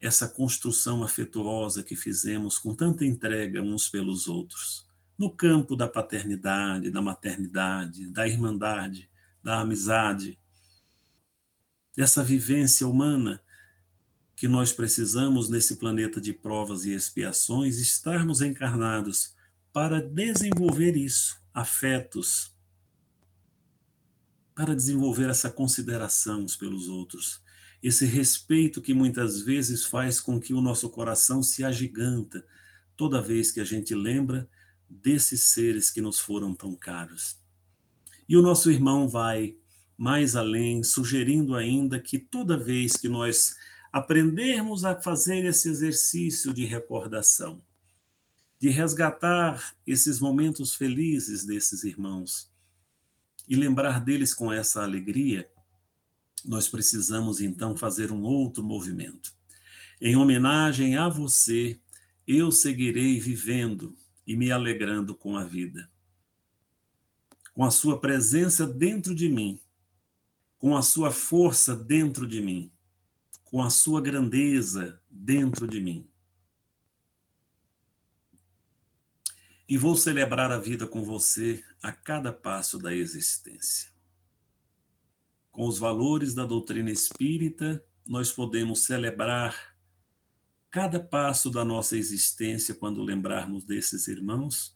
essa 0.00 0.26
construção 0.28 1.02
afetuosa 1.02 1.82
que 1.82 1.94
fizemos 1.94 2.58
com 2.58 2.74
tanta 2.74 3.04
entrega 3.04 3.60
uns 3.60 3.88
pelos 3.88 4.26
outros. 4.28 4.86
No 5.18 5.30
campo 5.30 5.76
da 5.76 5.86
paternidade, 5.86 6.90
da 6.90 7.02
maternidade, 7.02 8.06
da 8.08 8.26
irmandade, 8.26 9.10
da 9.42 9.60
amizade, 9.60 10.38
dessa 11.94 12.24
vivência 12.24 12.88
humana 12.88 13.42
que 14.34 14.48
nós 14.48 14.72
precisamos 14.72 15.50
nesse 15.50 15.76
planeta 15.76 16.18
de 16.18 16.32
provas 16.32 16.86
e 16.86 16.94
expiações, 16.94 17.78
estarmos 17.78 18.40
encarnados 18.40 19.34
para 19.70 20.00
desenvolver 20.00 20.96
isso, 20.96 21.38
afetos, 21.52 22.56
para 24.54 24.74
desenvolver 24.74 25.28
essa 25.28 25.50
consideração 25.50 26.44
uns 26.44 26.56
pelos 26.56 26.88
outros, 26.88 27.42
esse 27.82 28.04
respeito 28.04 28.82
que 28.82 28.92
muitas 28.92 29.40
vezes 29.40 29.84
faz 29.84 30.20
com 30.20 30.40
que 30.40 30.52
o 30.52 30.60
nosso 30.60 30.88
coração 30.90 31.42
se 31.42 31.64
agiganta 31.64 32.44
toda 32.96 33.22
vez 33.22 33.50
que 33.50 33.60
a 33.60 33.64
gente 33.64 33.94
lembra 33.94 34.48
desses 34.88 35.44
seres 35.44 35.90
que 35.90 36.00
nos 36.00 36.18
foram 36.18 36.54
tão 36.54 36.74
caros. 36.74 37.38
E 38.28 38.36
o 38.36 38.42
nosso 38.42 38.70
irmão 38.70 39.08
vai 39.08 39.56
mais 39.96 40.36
além, 40.36 40.82
sugerindo 40.82 41.54
ainda 41.54 42.00
que 42.00 42.18
toda 42.18 42.56
vez 42.56 42.96
que 42.96 43.08
nós 43.08 43.54
aprendermos 43.92 44.84
a 44.84 45.00
fazer 45.00 45.44
esse 45.44 45.68
exercício 45.68 46.54
de 46.54 46.64
recordação, 46.64 47.62
de 48.58 48.68
resgatar 48.68 49.74
esses 49.86 50.20
momentos 50.20 50.74
felizes 50.74 51.44
desses 51.44 51.84
irmãos 51.84 52.50
e 53.48 53.56
lembrar 53.56 54.00
deles 54.00 54.32
com 54.32 54.52
essa 54.52 54.82
alegria, 54.82 55.50
nós 56.44 56.68
precisamos 56.68 57.40
então 57.40 57.76
fazer 57.76 58.12
um 58.12 58.22
outro 58.22 58.62
movimento. 58.62 59.32
Em 60.00 60.16
homenagem 60.16 60.96
a 60.96 61.08
você, 61.08 61.78
eu 62.26 62.50
seguirei 62.50 63.18
vivendo 63.20 63.96
e 64.26 64.36
me 64.36 64.50
alegrando 64.50 65.14
com 65.14 65.36
a 65.36 65.44
vida. 65.44 65.90
Com 67.52 67.64
a 67.64 67.70
sua 67.70 68.00
presença 68.00 68.66
dentro 68.66 69.14
de 69.14 69.28
mim, 69.28 69.60
com 70.56 70.76
a 70.76 70.82
sua 70.82 71.10
força 71.10 71.74
dentro 71.74 72.26
de 72.26 72.40
mim, 72.40 72.72
com 73.44 73.62
a 73.62 73.68
sua 73.68 74.00
grandeza 74.00 75.02
dentro 75.10 75.66
de 75.66 75.80
mim. 75.80 76.08
E 79.68 79.76
vou 79.76 79.96
celebrar 79.96 80.50
a 80.50 80.58
vida 80.58 80.86
com 80.86 81.04
você 81.04 81.64
a 81.82 81.92
cada 81.92 82.32
passo 82.32 82.78
da 82.78 82.94
existência. 82.94 83.89
Com 85.60 85.68
os 85.68 85.78
valores 85.78 86.34
da 86.34 86.46
doutrina 86.46 86.90
espírita, 86.90 87.84
nós 88.06 88.32
podemos 88.32 88.82
celebrar 88.84 89.76
cada 90.70 90.98
passo 90.98 91.50
da 91.50 91.62
nossa 91.62 91.98
existência 91.98 92.74
quando 92.74 93.02
lembrarmos 93.02 93.66
desses 93.66 94.08
irmãos, 94.08 94.74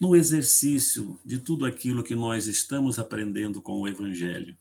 no 0.00 0.14
exercício 0.14 1.18
de 1.24 1.40
tudo 1.40 1.66
aquilo 1.66 2.04
que 2.04 2.14
nós 2.14 2.46
estamos 2.46 3.00
aprendendo 3.00 3.60
com 3.60 3.80
o 3.80 3.88
Evangelho. 3.88 4.56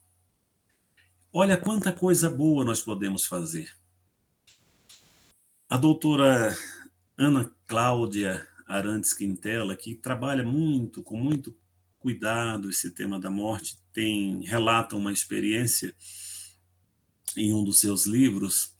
Olha 1.31 1.57
quanta 1.57 1.93
coisa 1.93 2.27
boa 2.27 2.65
nós 2.65 2.81
podemos 2.81 3.23
fazer. 3.27 3.71
A 5.69 5.77
doutora 5.77 6.57
Ana 7.15 7.55
Cláudia 7.67 8.47
Arantes 8.65 9.13
Quintela, 9.13 9.75
que 9.75 9.93
trabalha 9.93 10.43
muito, 10.43 11.03
com 11.03 11.17
muito 11.17 11.55
cuidado 11.99 12.67
esse 12.67 12.89
tema 12.89 13.19
da 13.19 13.29
morte, 13.29 13.79
tem 13.93 14.41
relata 14.45 14.95
uma 14.95 15.11
experiência 15.11 15.93
em 17.35 17.53
um 17.53 17.63
dos 17.63 17.79
seus 17.79 18.05
livros 18.05 18.73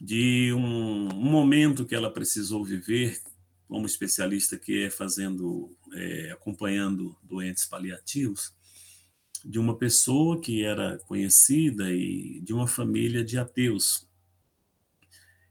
de 0.00 0.52
um, 0.52 1.08
um 1.08 1.30
momento 1.30 1.86
que 1.86 1.94
ela 1.94 2.12
precisou 2.12 2.64
viver 2.64 3.20
como 3.68 3.86
especialista 3.86 4.58
que 4.58 4.84
é 4.84 4.90
fazendo, 4.90 5.76
é, 5.92 6.30
acompanhando 6.32 7.16
doentes 7.22 7.64
paliativos, 7.64 8.52
de 9.44 9.58
uma 9.58 9.76
pessoa 9.76 10.40
que 10.40 10.64
era 10.64 10.98
conhecida 11.06 11.92
e 11.92 12.40
de 12.40 12.52
uma 12.52 12.66
família 12.66 13.24
de 13.24 13.38
ateus. 13.38 14.06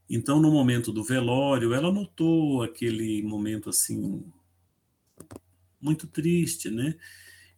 Então, 0.10 0.40
no 0.40 0.52
momento 0.52 0.92
do 0.92 1.04
velório, 1.04 1.74
ela 1.74 1.92
notou 1.92 2.64
aquele 2.64 3.22
momento 3.24 3.70
assim 3.70 4.24
muito 5.82 6.08
triste, 6.08 6.70
né? 6.70 6.96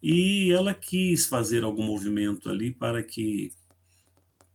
E 0.08 0.52
ela 0.52 0.72
quis 0.72 1.26
fazer 1.26 1.64
algum 1.64 1.82
movimento 1.82 2.48
ali 2.48 2.72
para 2.72 3.02
que 3.02 3.52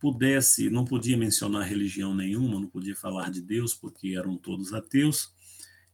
pudesse, 0.00 0.70
não 0.70 0.82
podia 0.82 1.14
mencionar 1.14 1.68
religião 1.68 2.14
nenhuma, 2.14 2.58
não 2.58 2.66
podia 2.66 2.96
falar 2.96 3.30
de 3.30 3.42
Deus, 3.42 3.74
porque 3.74 4.16
eram 4.16 4.38
todos 4.38 4.72
ateus. 4.72 5.30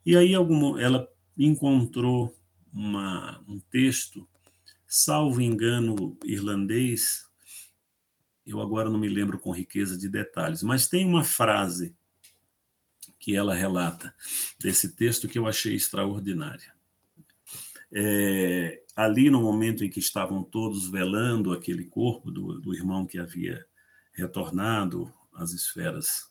E 0.07 0.17
aí 0.17 0.33
algum, 0.33 0.79
ela 0.79 1.09
encontrou 1.37 2.33
uma, 2.73 3.45
um 3.49 3.59
texto 3.59 4.29
salvo 4.87 5.41
engano 5.41 6.17
irlandês, 6.25 7.27
eu 8.47 8.61
agora 8.61 8.89
não 8.89 9.01
me 9.01 9.09
lembro 9.09 9.41
com 9.41 9.51
riqueza 9.51 9.99
de 9.99 10.09
detalhes, 10.09 10.63
mas 10.63 10.87
tem 10.87 11.05
uma 11.05 11.25
frase 11.25 11.97
que 13.19 13.35
ela 13.35 13.57
relata 13.57 14.15
desse 14.61 14.95
texto 14.95 15.27
que 15.27 15.37
eu 15.37 15.49
achei 15.49 15.75
extraordinária. 15.75 16.78
É, 17.93 18.83
ali, 18.95 19.31
no 19.31 19.41
momento 19.41 19.85
em 19.85 19.91
que 19.91 19.99
estavam 19.99 20.43
todos 20.43 20.89
velando 20.89 21.53
aquele 21.53 21.85
corpo 21.85 22.31
do, 22.31 22.61
do 22.61 22.75
irmão 22.75 23.07
que 23.07 23.19
havia 23.19 23.65
retornado 24.13 25.13
às 25.33 25.53
esferas 25.53 26.31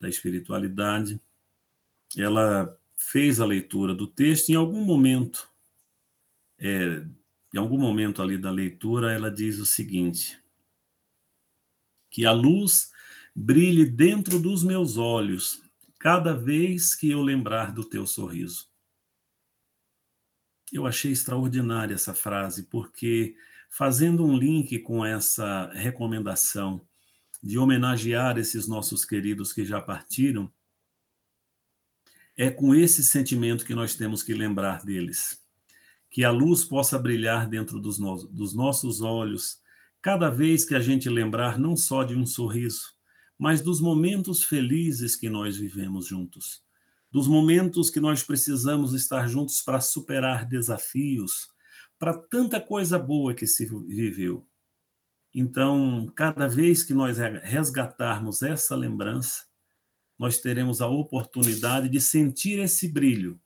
da 0.00 0.08
espiritualidade, 0.08 1.20
ela 2.16 2.78
fez 2.96 3.40
a 3.40 3.46
leitura 3.46 3.94
do 3.94 4.06
texto. 4.06 4.50
Em 4.50 4.54
algum 4.54 4.84
momento 4.84 5.48
é, 6.58 7.04
em 7.54 7.58
algum 7.58 7.78
momento 7.78 8.20
ali 8.20 8.36
da 8.36 8.50
leitura, 8.50 9.12
ela 9.12 9.30
diz 9.30 9.58
o 9.58 9.66
seguinte: 9.66 10.38
que 12.10 12.26
a 12.26 12.32
luz 12.32 12.90
brilhe 13.34 13.86
dentro 13.86 14.38
dos 14.38 14.64
meus 14.64 14.96
olhos 14.96 15.62
cada 15.98 16.34
vez 16.34 16.94
que 16.94 17.10
eu 17.10 17.22
lembrar 17.22 17.72
do 17.72 17.84
teu 17.84 18.06
sorriso. 18.06 18.68
Eu 20.72 20.86
achei 20.86 21.12
extraordinária 21.12 21.94
essa 21.94 22.14
frase, 22.14 22.64
porque 22.64 23.34
fazendo 23.70 24.24
um 24.24 24.36
link 24.36 24.78
com 24.80 25.04
essa 25.04 25.70
recomendação 25.72 26.80
de 27.42 27.58
homenagear 27.58 28.38
esses 28.38 28.66
nossos 28.66 29.04
queridos 29.04 29.52
que 29.52 29.64
já 29.64 29.80
partiram, 29.80 30.50
é 32.36 32.50
com 32.50 32.74
esse 32.74 33.02
sentimento 33.02 33.64
que 33.64 33.74
nós 33.74 33.94
temos 33.94 34.22
que 34.22 34.34
lembrar 34.34 34.84
deles 34.84 35.42
que 36.10 36.24
a 36.24 36.30
luz 36.30 36.64
possa 36.64 36.98
brilhar 36.98 37.48
dentro 37.48 37.80
dos, 37.80 37.98
no 37.98 38.16
dos 38.28 38.54
nossos 38.54 39.00
olhos, 39.00 39.60
cada 40.00 40.30
vez 40.30 40.64
que 40.64 40.74
a 40.74 40.80
gente 40.80 41.08
lembrar 41.08 41.58
não 41.58 41.76
só 41.76 42.02
de 42.02 42.14
um 42.14 42.26
sorriso, 42.26 42.94
mas 43.38 43.60
dos 43.60 43.80
momentos 43.80 44.42
felizes 44.42 45.14
que 45.14 45.28
nós 45.28 45.56
vivemos 45.56 46.06
juntos, 46.06 46.62
dos 47.10 47.26
momentos 47.26 47.90
que 47.90 48.00
nós 48.00 48.22
precisamos 48.22 48.92
estar 48.94 49.28
juntos 49.28 49.60
para 49.62 49.80
superar 49.80 50.46
desafios, 50.46 51.48
para 51.98 52.14
tanta 52.16 52.60
coisa 52.60 52.98
boa 52.98 53.34
que 53.34 53.46
se 53.46 53.66
viveu. 53.86 54.46
Então, 55.34 56.10
cada 56.14 56.48
vez 56.48 56.82
que 56.82 56.94
nós 56.94 57.18
resgatarmos 57.42 58.42
essa 58.42 58.74
lembrança, 58.74 59.46
nós 60.18 60.38
teremos 60.38 60.80
a 60.80 60.88
oportunidade 60.88 61.88
de 61.88 62.00
sentir 62.00 62.58
esse 62.58 62.88
brilho, 62.88 63.40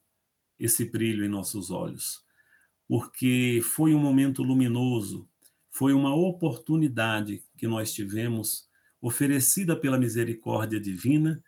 esse 0.58 0.84
brilho 0.84 1.24
em 1.24 1.28
nossos 1.28 1.70
olhos 1.70 2.22
porque 2.92 3.62
foi 3.64 3.94
um 3.94 3.98
momento 3.98 4.42
luminoso, 4.42 5.26
foi 5.70 5.94
uma 5.94 6.14
oportunidade 6.14 7.42
que 7.56 7.66
nós 7.66 7.90
tivemos 7.90 8.68
oferecida 9.00 9.74
pela 9.74 9.98
misericórdia 9.98 10.78
divina 10.78 11.42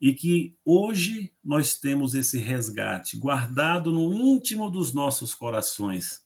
e 0.00 0.12
que 0.14 0.56
hoje 0.64 1.32
nós 1.42 1.76
temos 1.76 2.14
esse 2.14 2.38
resgate 2.38 3.16
guardado 3.16 3.90
no 3.90 4.12
íntimo 4.14 4.70
dos 4.70 4.92
nossos 4.92 5.34
corações, 5.34 6.22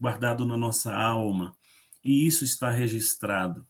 guardado 0.00 0.46
na 0.46 0.56
nossa 0.56 0.94
alma, 0.94 1.56
e 2.04 2.26
isso 2.26 2.44
está 2.44 2.70
registrado. 2.70 3.66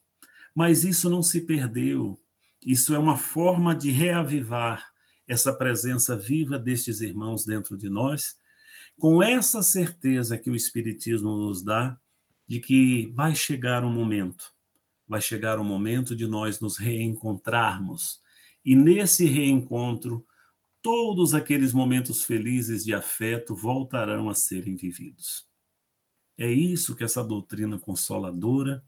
Mas 0.54 0.84
isso 0.84 1.10
não 1.10 1.22
se 1.22 1.40
perdeu. 1.40 2.18
Isso 2.64 2.94
é 2.94 2.98
uma 2.98 3.16
forma 3.16 3.74
de 3.74 3.90
reavivar 3.90 4.92
essa 5.26 5.52
presença 5.52 6.16
viva 6.16 6.58
destes 6.58 7.00
irmãos 7.00 7.44
dentro 7.44 7.76
de 7.76 7.88
nós 7.88 8.36
com 8.98 9.20
essa 9.20 9.62
certeza 9.62 10.38
que 10.38 10.48
o 10.48 10.54
Espiritismo 10.54 11.36
nos 11.36 11.62
dá 11.62 11.98
de 12.46 12.60
que 12.60 13.10
vai 13.14 13.34
chegar 13.34 13.84
um 13.84 13.92
momento, 13.92 14.52
vai 15.08 15.20
chegar 15.20 15.58
o 15.58 15.62
um 15.62 15.64
momento 15.64 16.14
de 16.14 16.26
nós 16.26 16.60
nos 16.60 16.76
reencontrarmos. 16.76 18.21
E 18.64 18.76
nesse 18.76 19.24
reencontro, 19.24 20.26
todos 20.80 21.34
aqueles 21.34 21.72
momentos 21.72 22.24
felizes 22.24 22.84
de 22.84 22.92
afeto 22.92 23.54
voltarão 23.54 24.28
a 24.28 24.34
serem 24.34 24.76
vividos. 24.76 25.48
É 26.36 26.50
isso 26.50 26.96
que 26.96 27.04
essa 27.04 27.22
doutrina 27.22 27.78
consoladora 27.78 28.84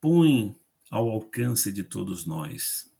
põe 0.00 0.58
ao 0.90 1.08
alcance 1.08 1.72
de 1.72 1.84
todos 1.84 2.26
nós. 2.26 2.92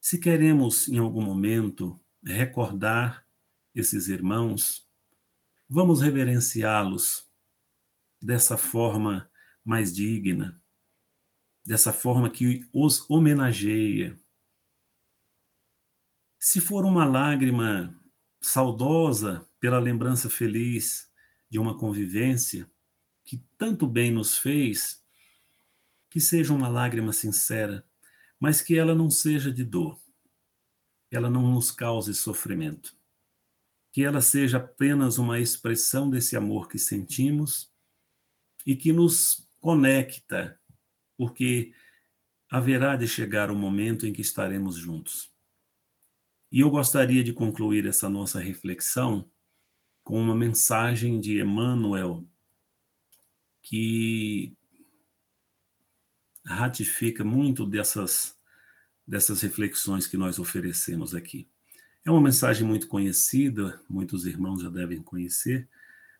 Se 0.00 0.18
queremos, 0.18 0.88
em 0.88 0.98
algum 0.98 1.22
momento, 1.22 2.00
recordar 2.24 3.26
esses 3.74 4.08
irmãos, 4.08 4.88
vamos 5.68 6.00
reverenciá-los 6.00 7.28
dessa 8.20 8.56
forma 8.56 9.28
mais 9.64 9.92
digna, 9.92 10.61
dessa 11.64 11.92
forma 11.92 12.30
que 12.30 12.68
os 12.72 13.08
homenageia. 13.08 14.18
Se 16.38 16.60
for 16.60 16.84
uma 16.84 17.04
lágrima 17.04 17.98
saudosa 18.40 19.48
pela 19.60 19.78
lembrança 19.78 20.28
feliz 20.28 21.08
de 21.48 21.58
uma 21.58 21.78
convivência 21.78 22.68
que 23.24 23.38
tanto 23.56 23.86
bem 23.86 24.10
nos 24.10 24.36
fez, 24.36 25.02
que 26.10 26.20
seja 26.20 26.52
uma 26.52 26.68
lágrima 26.68 27.12
sincera, 27.12 27.86
mas 28.40 28.60
que 28.60 28.76
ela 28.76 28.94
não 28.94 29.08
seja 29.08 29.52
de 29.52 29.64
dor, 29.64 30.00
ela 31.10 31.30
não 31.30 31.52
nos 31.52 31.70
cause 31.70 32.12
sofrimento 32.14 32.96
que 33.92 34.02
ela 34.02 34.22
seja 34.22 34.56
apenas 34.56 35.18
uma 35.18 35.38
expressão 35.38 36.08
desse 36.08 36.34
amor 36.34 36.66
que 36.66 36.78
sentimos 36.78 37.70
e 38.64 38.74
que 38.74 38.90
nos 38.90 39.46
conecta, 39.60 40.58
porque 41.22 41.72
haverá 42.50 42.96
de 42.96 43.06
chegar 43.06 43.48
o 43.48 43.54
momento 43.54 44.08
em 44.08 44.12
que 44.12 44.20
estaremos 44.20 44.74
juntos. 44.74 45.30
E 46.50 46.58
eu 46.58 46.68
gostaria 46.68 47.22
de 47.22 47.32
concluir 47.32 47.86
essa 47.86 48.08
nossa 48.08 48.40
reflexão 48.40 49.30
com 50.02 50.20
uma 50.20 50.34
mensagem 50.34 51.20
de 51.20 51.40
Emmanuel 51.40 52.26
que 53.62 54.52
ratifica 56.44 57.22
muito 57.22 57.64
dessas, 57.64 58.36
dessas 59.06 59.40
reflexões 59.42 60.08
que 60.08 60.16
nós 60.16 60.40
oferecemos 60.40 61.14
aqui. 61.14 61.48
É 62.04 62.10
uma 62.10 62.20
mensagem 62.20 62.66
muito 62.66 62.88
conhecida, 62.88 63.80
muitos 63.88 64.26
irmãos 64.26 64.60
já 64.60 64.68
devem 64.68 65.00
conhecer, 65.00 65.68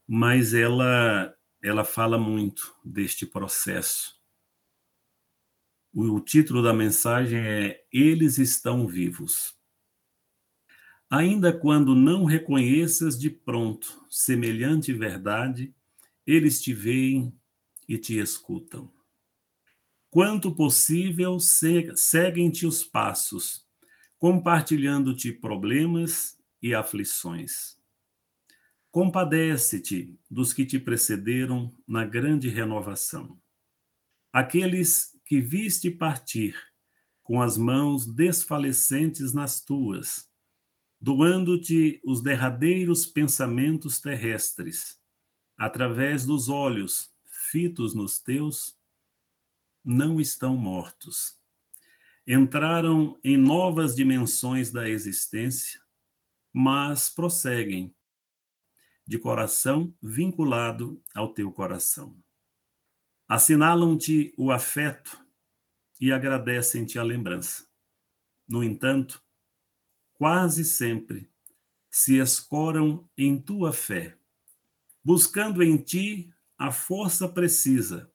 mas 0.06 0.54
ela, 0.54 1.36
ela 1.60 1.84
fala 1.84 2.16
muito 2.16 2.72
deste 2.84 3.26
processo. 3.26 4.21
O, 5.92 6.20
título 6.20 6.62
da 6.62 6.72
mensagem 6.72 7.38
é 7.38 7.84
Eles 7.92 8.38
estão 8.38 8.86
vivos. 8.86 9.54
Ainda 11.10 11.52
quando 11.52 11.94
não 11.94 12.24
reconheças 12.24 13.18
de 13.18 13.28
pronto 13.28 14.02
semelhante 14.08 14.92
verdade, 14.92 15.74
eles 16.26 16.62
te 16.62 16.72
veem 16.72 17.32
e 17.86 17.98
te 17.98 18.18
escutam. 18.18 18.90
Quanto 20.10 20.54
possível, 20.54 21.38
seguem-te 21.38 22.66
os 22.66 22.82
passos 22.82 23.66
compartilhando-te 24.22 25.32
problemas 25.32 26.38
e 26.62 26.72
aflições. 26.72 27.76
Compadece-te 28.88 30.16
dos 30.30 30.52
que 30.52 30.64
te 30.64 30.78
precederam 30.78 31.74
na 31.84 32.04
grande 32.04 32.48
renovação. 32.48 33.36
aqueles 34.32 35.11
que 35.32 35.40
viste 35.40 35.90
partir 35.90 36.54
com 37.22 37.40
as 37.40 37.56
mãos 37.56 38.06
desfalecentes 38.06 39.32
nas 39.32 39.64
tuas, 39.64 40.30
doando-te 41.00 42.02
os 42.04 42.22
derradeiros 42.22 43.06
pensamentos 43.06 43.98
terrestres, 43.98 45.00
através 45.56 46.26
dos 46.26 46.50
olhos 46.50 47.10
fitos 47.50 47.94
nos 47.94 48.20
teus, 48.20 48.78
não 49.82 50.20
estão 50.20 50.54
mortos. 50.54 51.38
Entraram 52.26 53.18
em 53.24 53.38
novas 53.38 53.96
dimensões 53.96 54.70
da 54.70 54.86
existência, 54.86 55.80
mas 56.52 57.08
prosseguem, 57.08 57.96
de 59.06 59.18
coração 59.18 59.96
vinculado 60.02 61.02
ao 61.14 61.32
teu 61.32 61.50
coração. 61.50 62.22
Assinalam-te 63.26 64.34
o 64.36 64.50
afeto 64.50 65.21
e 66.02 66.10
agradecem-te 66.10 66.98
a 66.98 67.02
lembrança. 67.04 67.64
No 68.48 68.64
entanto, 68.64 69.22
quase 70.14 70.64
sempre 70.64 71.30
se 71.88 72.18
escoram 72.18 73.08
em 73.16 73.40
tua 73.40 73.72
fé, 73.72 74.18
buscando 75.04 75.62
em 75.62 75.76
ti 75.76 76.28
a 76.58 76.72
força 76.72 77.28
precisa 77.28 78.10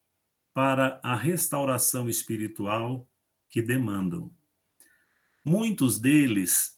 para 0.54 1.00
a 1.02 1.16
restauração 1.16 2.10
espiritual 2.10 3.08
que 3.50 3.62
demandam. 3.62 4.36
Muitos 5.46 5.98
deles, 5.98 6.78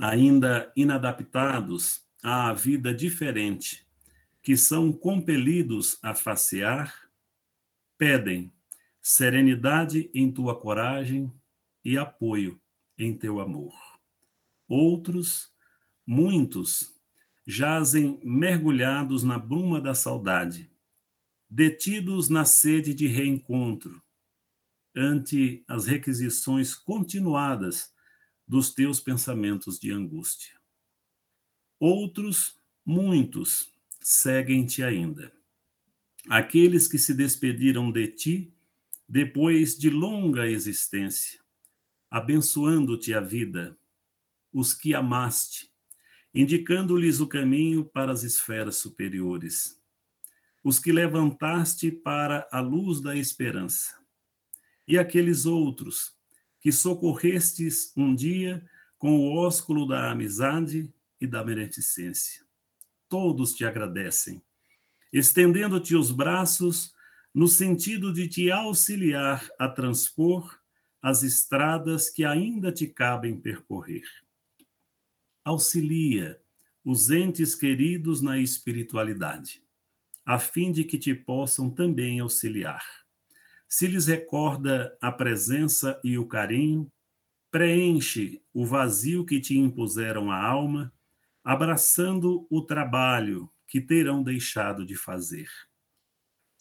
ainda 0.00 0.72
inadaptados 0.74 2.02
à 2.20 2.52
vida 2.52 2.92
diferente, 2.92 3.86
que 4.42 4.56
são 4.56 4.92
compelidos 4.92 5.96
a 6.02 6.12
facear, 6.12 7.08
pedem 7.96 8.52
serenidade 9.06 10.10
em 10.14 10.32
tua 10.32 10.58
coragem 10.58 11.30
e 11.84 11.98
apoio 11.98 12.58
em 12.96 13.14
teu 13.14 13.38
amor. 13.38 13.74
Outros, 14.66 15.52
muitos, 16.06 16.90
jazem 17.46 18.18
mergulhados 18.24 19.22
na 19.22 19.38
bruma 19.38 19.78
da 19.78 19.94
saudade, 19.94 20.70
detidos 21.50 22.30
na 22.30 22.46
sede 22.46 22.94
de 22.94 23.06
reencontro, 23.06 24.02
ante 24.96 25.62
as 25.68 25.86
requisições 25.86 26.74
continuadas 26.74 27.92
dos 28.48 28.72
teus 28.72 29.00
pensamentos 29.00 29.78
de 29.78 29.92
angústia. 29.92 30.58
Outros, 31.78 32.58
muitos, 32.86 33.70
seguem-te 34.00 34.82
ainda. 34.82 35.30
Aqueles 36.26 36.88
que 36.88 36.98
se 36.98 37.12
despediram 37.12 37.92
de 37.92 38.08
ti 38.08 38.53
depois 39.14 39.78
de 39.78 39.90
longa 39.90 40.48
existência, 40.48 41.38
abençoando-te 42.10 43.14
a 43.14 43.20
vida, 43.20 43.78
os 44.52 44.74
que 44.74 44.92
amaste, 44.92 45.70
indicando-lhes 46.34 47.20
o 47.20 47.28
caminho 47.28 47.84
para 47.84 48.10
as 48.10 48.24
esferas 48.24 48.78
superiores, 48.78 49.80
os 50.64 50.80
que 50.80 50.90
levantaste 50.90 51.92
para 51.92 52.48
a 52.50 52.58
luz 52.58 53.00
da 53.00 53.16
esperança, 53.16 53.96
e 54.84 54.98
aqueles 54.98 55.46
outros 55.46 56.12
que 56.60 56.72
socorrestes 56.72 57.92
um 57.96 58.16
dia 58.16 58.68
com 58.98 59.16
o 59.16 59.36
ósculo 59.36 59.86
da 59.86 60.10
amizade 60.10 60.92
e 61.20 61.26
da 61.28 61.44
beneficência. 61.44 62.44
Todos 63.08 63.54
te 63.54 63.64
agradecem, 63.64 64.42
estendendo-te 65.12 65.94
os 65.94 66.10
braços 66.10 66.92
no 67.34 67.48
sentido 67.48 68.12
de 68.12 68.28
te 68.28 68.50
auxiliar 68.50 69.50
a 69.58 69.68
transpor 69.68 70.56
as 71.02 71.24
estradas 71.24 72.08
que 72.08 72.24
ainda 72.24 72.70
te 72.70 72.86
cabem 72.86 73.38
percorrer. 73.38 74.04
Auxilia 75.44 76.40
os 76.84 77.10
entes 77.10 77.54
queridos 77.54 78.22
na 78.22 78.38
espiritualidade, 78.38 79.62
a 80.24 80.38
fim 80.38 80.70
de 80.70 80.84
que 80.84 80.96
te 80.96 81.12
possam 81.14 81.68
também 81.68 82.20
auxiliar. 82.20 82.84
Se 83.68 83.86
lhes 83.88 84.06
recorda 84.06 84.96
a 85.00 85.10
presença 85.10 86.00
e 86.04 86.16
o 86.16 86.26
carinho, 86.26 86.90
preenche 87.50 88.40
o 88.52 88.64
vazio 88.64 89.26
que 89.26 89.40
te 89.40 89.58
impuseram 89.58 90.30
a 90.30 90.40
alma, 90.40 90.92
abraçando 91.42 92.46
o 92.48 92.62
trabalho 92.62 93.50
que 93.66 93.80
terão 93.80 94.22
deixado 94.22 94.86
de 94.86 94.94
fazer. 94.94 95.48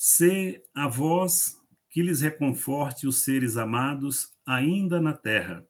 Sê 0.05 0.61
a 0.75 0.85
voz 0.89 1.57
que 1.89 2.01
lhes 2.01 2.19
reconforte 2.19 3.07
os 3.07 3.23
seres 3.23 3.55
amados 3.55 4.33
ainda 4.45 4.99
na 4.99 5.13
terra, 5.13 5.65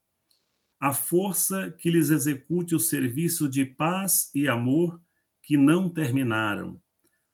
a 0.80 0.92
força 0.92 1.70
que 1.78 1.92
lhes 1.92 2.10
execute 2.10 2.74
o 2.74 2.80
serviço 2.80 3.48
de 3.48 3.64
paz 3.64 4.32
e 4.34 4.48
amor 4.48 5.00
que 5.44 5.56
não 5.56 5.88
terminaram, 5.88 6.82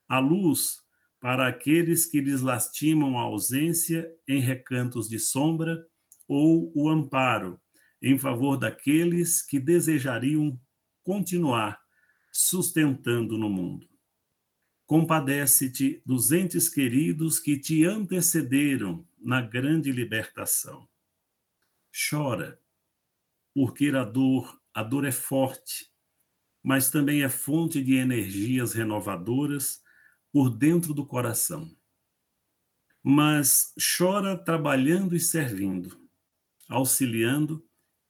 a 0.10 0.20
luz 0.20 0.82
para 1.22 1.48
aqueles 1.48 2.06
que 2.06 2.20
lhes 2.20 2.42
lastimam 2.42 3.18
a 3.18 3.22
ausência 3.22 4.06
em 4.28 4.42
recantos 4.42 5.08
de 5.08 5.20
sombra, 5.20 5.82
ou 6.28 6.70
o 6.76 6.90
amparo 6.90 7.58
em 8.02 8.20
favor 8.20 8.58
daqueles 8.58 9.42
que 9.42 9.58
desejariam 9.58 10.60
continuar 11.02 11.80
sustentando 12.30 13.38
no 13.38 13.50
mundo. 13.50 13.88
Compadece-te 14.90 16.02
dos 16.04 16.32
entes 16.32 16.68
queridos 16.68 17.38
que 17.38 17.60
te 17.60 17.86
antecederam 17.86 19.08
na 19.20 19.40
grande 19.40 19.92
libertação. 19.92 20.90
Chora, 21.94 22.60
porque 23.54 23.90
a 23.90 24.04
dor, 24.04 24.60
a 24.74 24.82
dor 24.82 25.06
é 25.06 25.12
forte, 25.12 25.94
mas 26.64 26.90
também 26.90 27.22
é 27.22 27.30
fonte 27.30 27.84
de 27.84 27.98
energias 27.98 28.74
renovadoras 28.74 29.80
por 30.32 30.50
dentro 30.50 30.92
do 30.92 31.06
coração. 31.06 31.70
Mas 33.04 33.72
chora 33.96 34.36
trabalhando 34.36 35.16
e 35.16 35.20
servindo, 35.20 36.02
auxiliando 36.68 37.64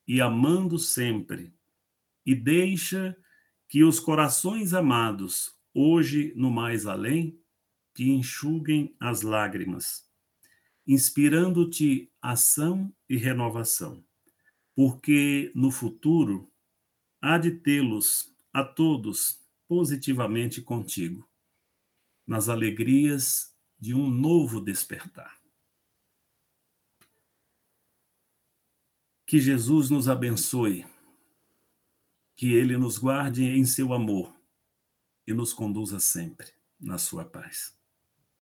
e 0.08 0.18
amando 0.18 0.78
sempre, 0.78 1.54
e 2.24 2.34
deixa 2.34 3.14
que 3.68 3.84
os 3.84 4.00
corações 4.00 4.72
amados 4.72 5.59
hoje 5.74 6.32
no 6.36 6.50
mais 6.50 6.86
além, 6.86 7.40
te 7.94 8.08
enxuguem 8.10 8.94
as 8.98 9.22
lágrimas, 9.22 10.08
inspirando-te 10.86 12.10
ação 12.20 12.94
e 13.08 13.16
renovação, 13.16 14.04
porque 14.74 15.52
no 15.54 15.70
futuro 15.70 16.50
há 17.20 17.38
de 17.38 17.50
tê-los 17.50 18.34
a 18.52 18.64
todos 18.64 19.40
positivamente 19.68 20.60
contigo, 20.60 21.28
nas 22.26 22.48
alegrias 22.48 23.54
de 23.78 23.94
um 23.94 24.08
novo 24.08 24.60
despertar. 24.60 25.40
Que 29.26 29.38
Jesus 29.38 29.90
nos 29.90 30.08
abençoe, 30.08 30.84
que 32.34 32.52
Ele 32.52 32.76
nos 32.76 32.98
guarde 32.98 33.44
em 33.44 33.64
seu 33.64 33.92
amor 33.92 34.39
e 35.30 35.32
nos 35.32 35.52
conduza 35.52 36.00
sempre 36.00 36.48
na 36.80 36.98
sua 36.98 37.24
paz. 37.24 37.79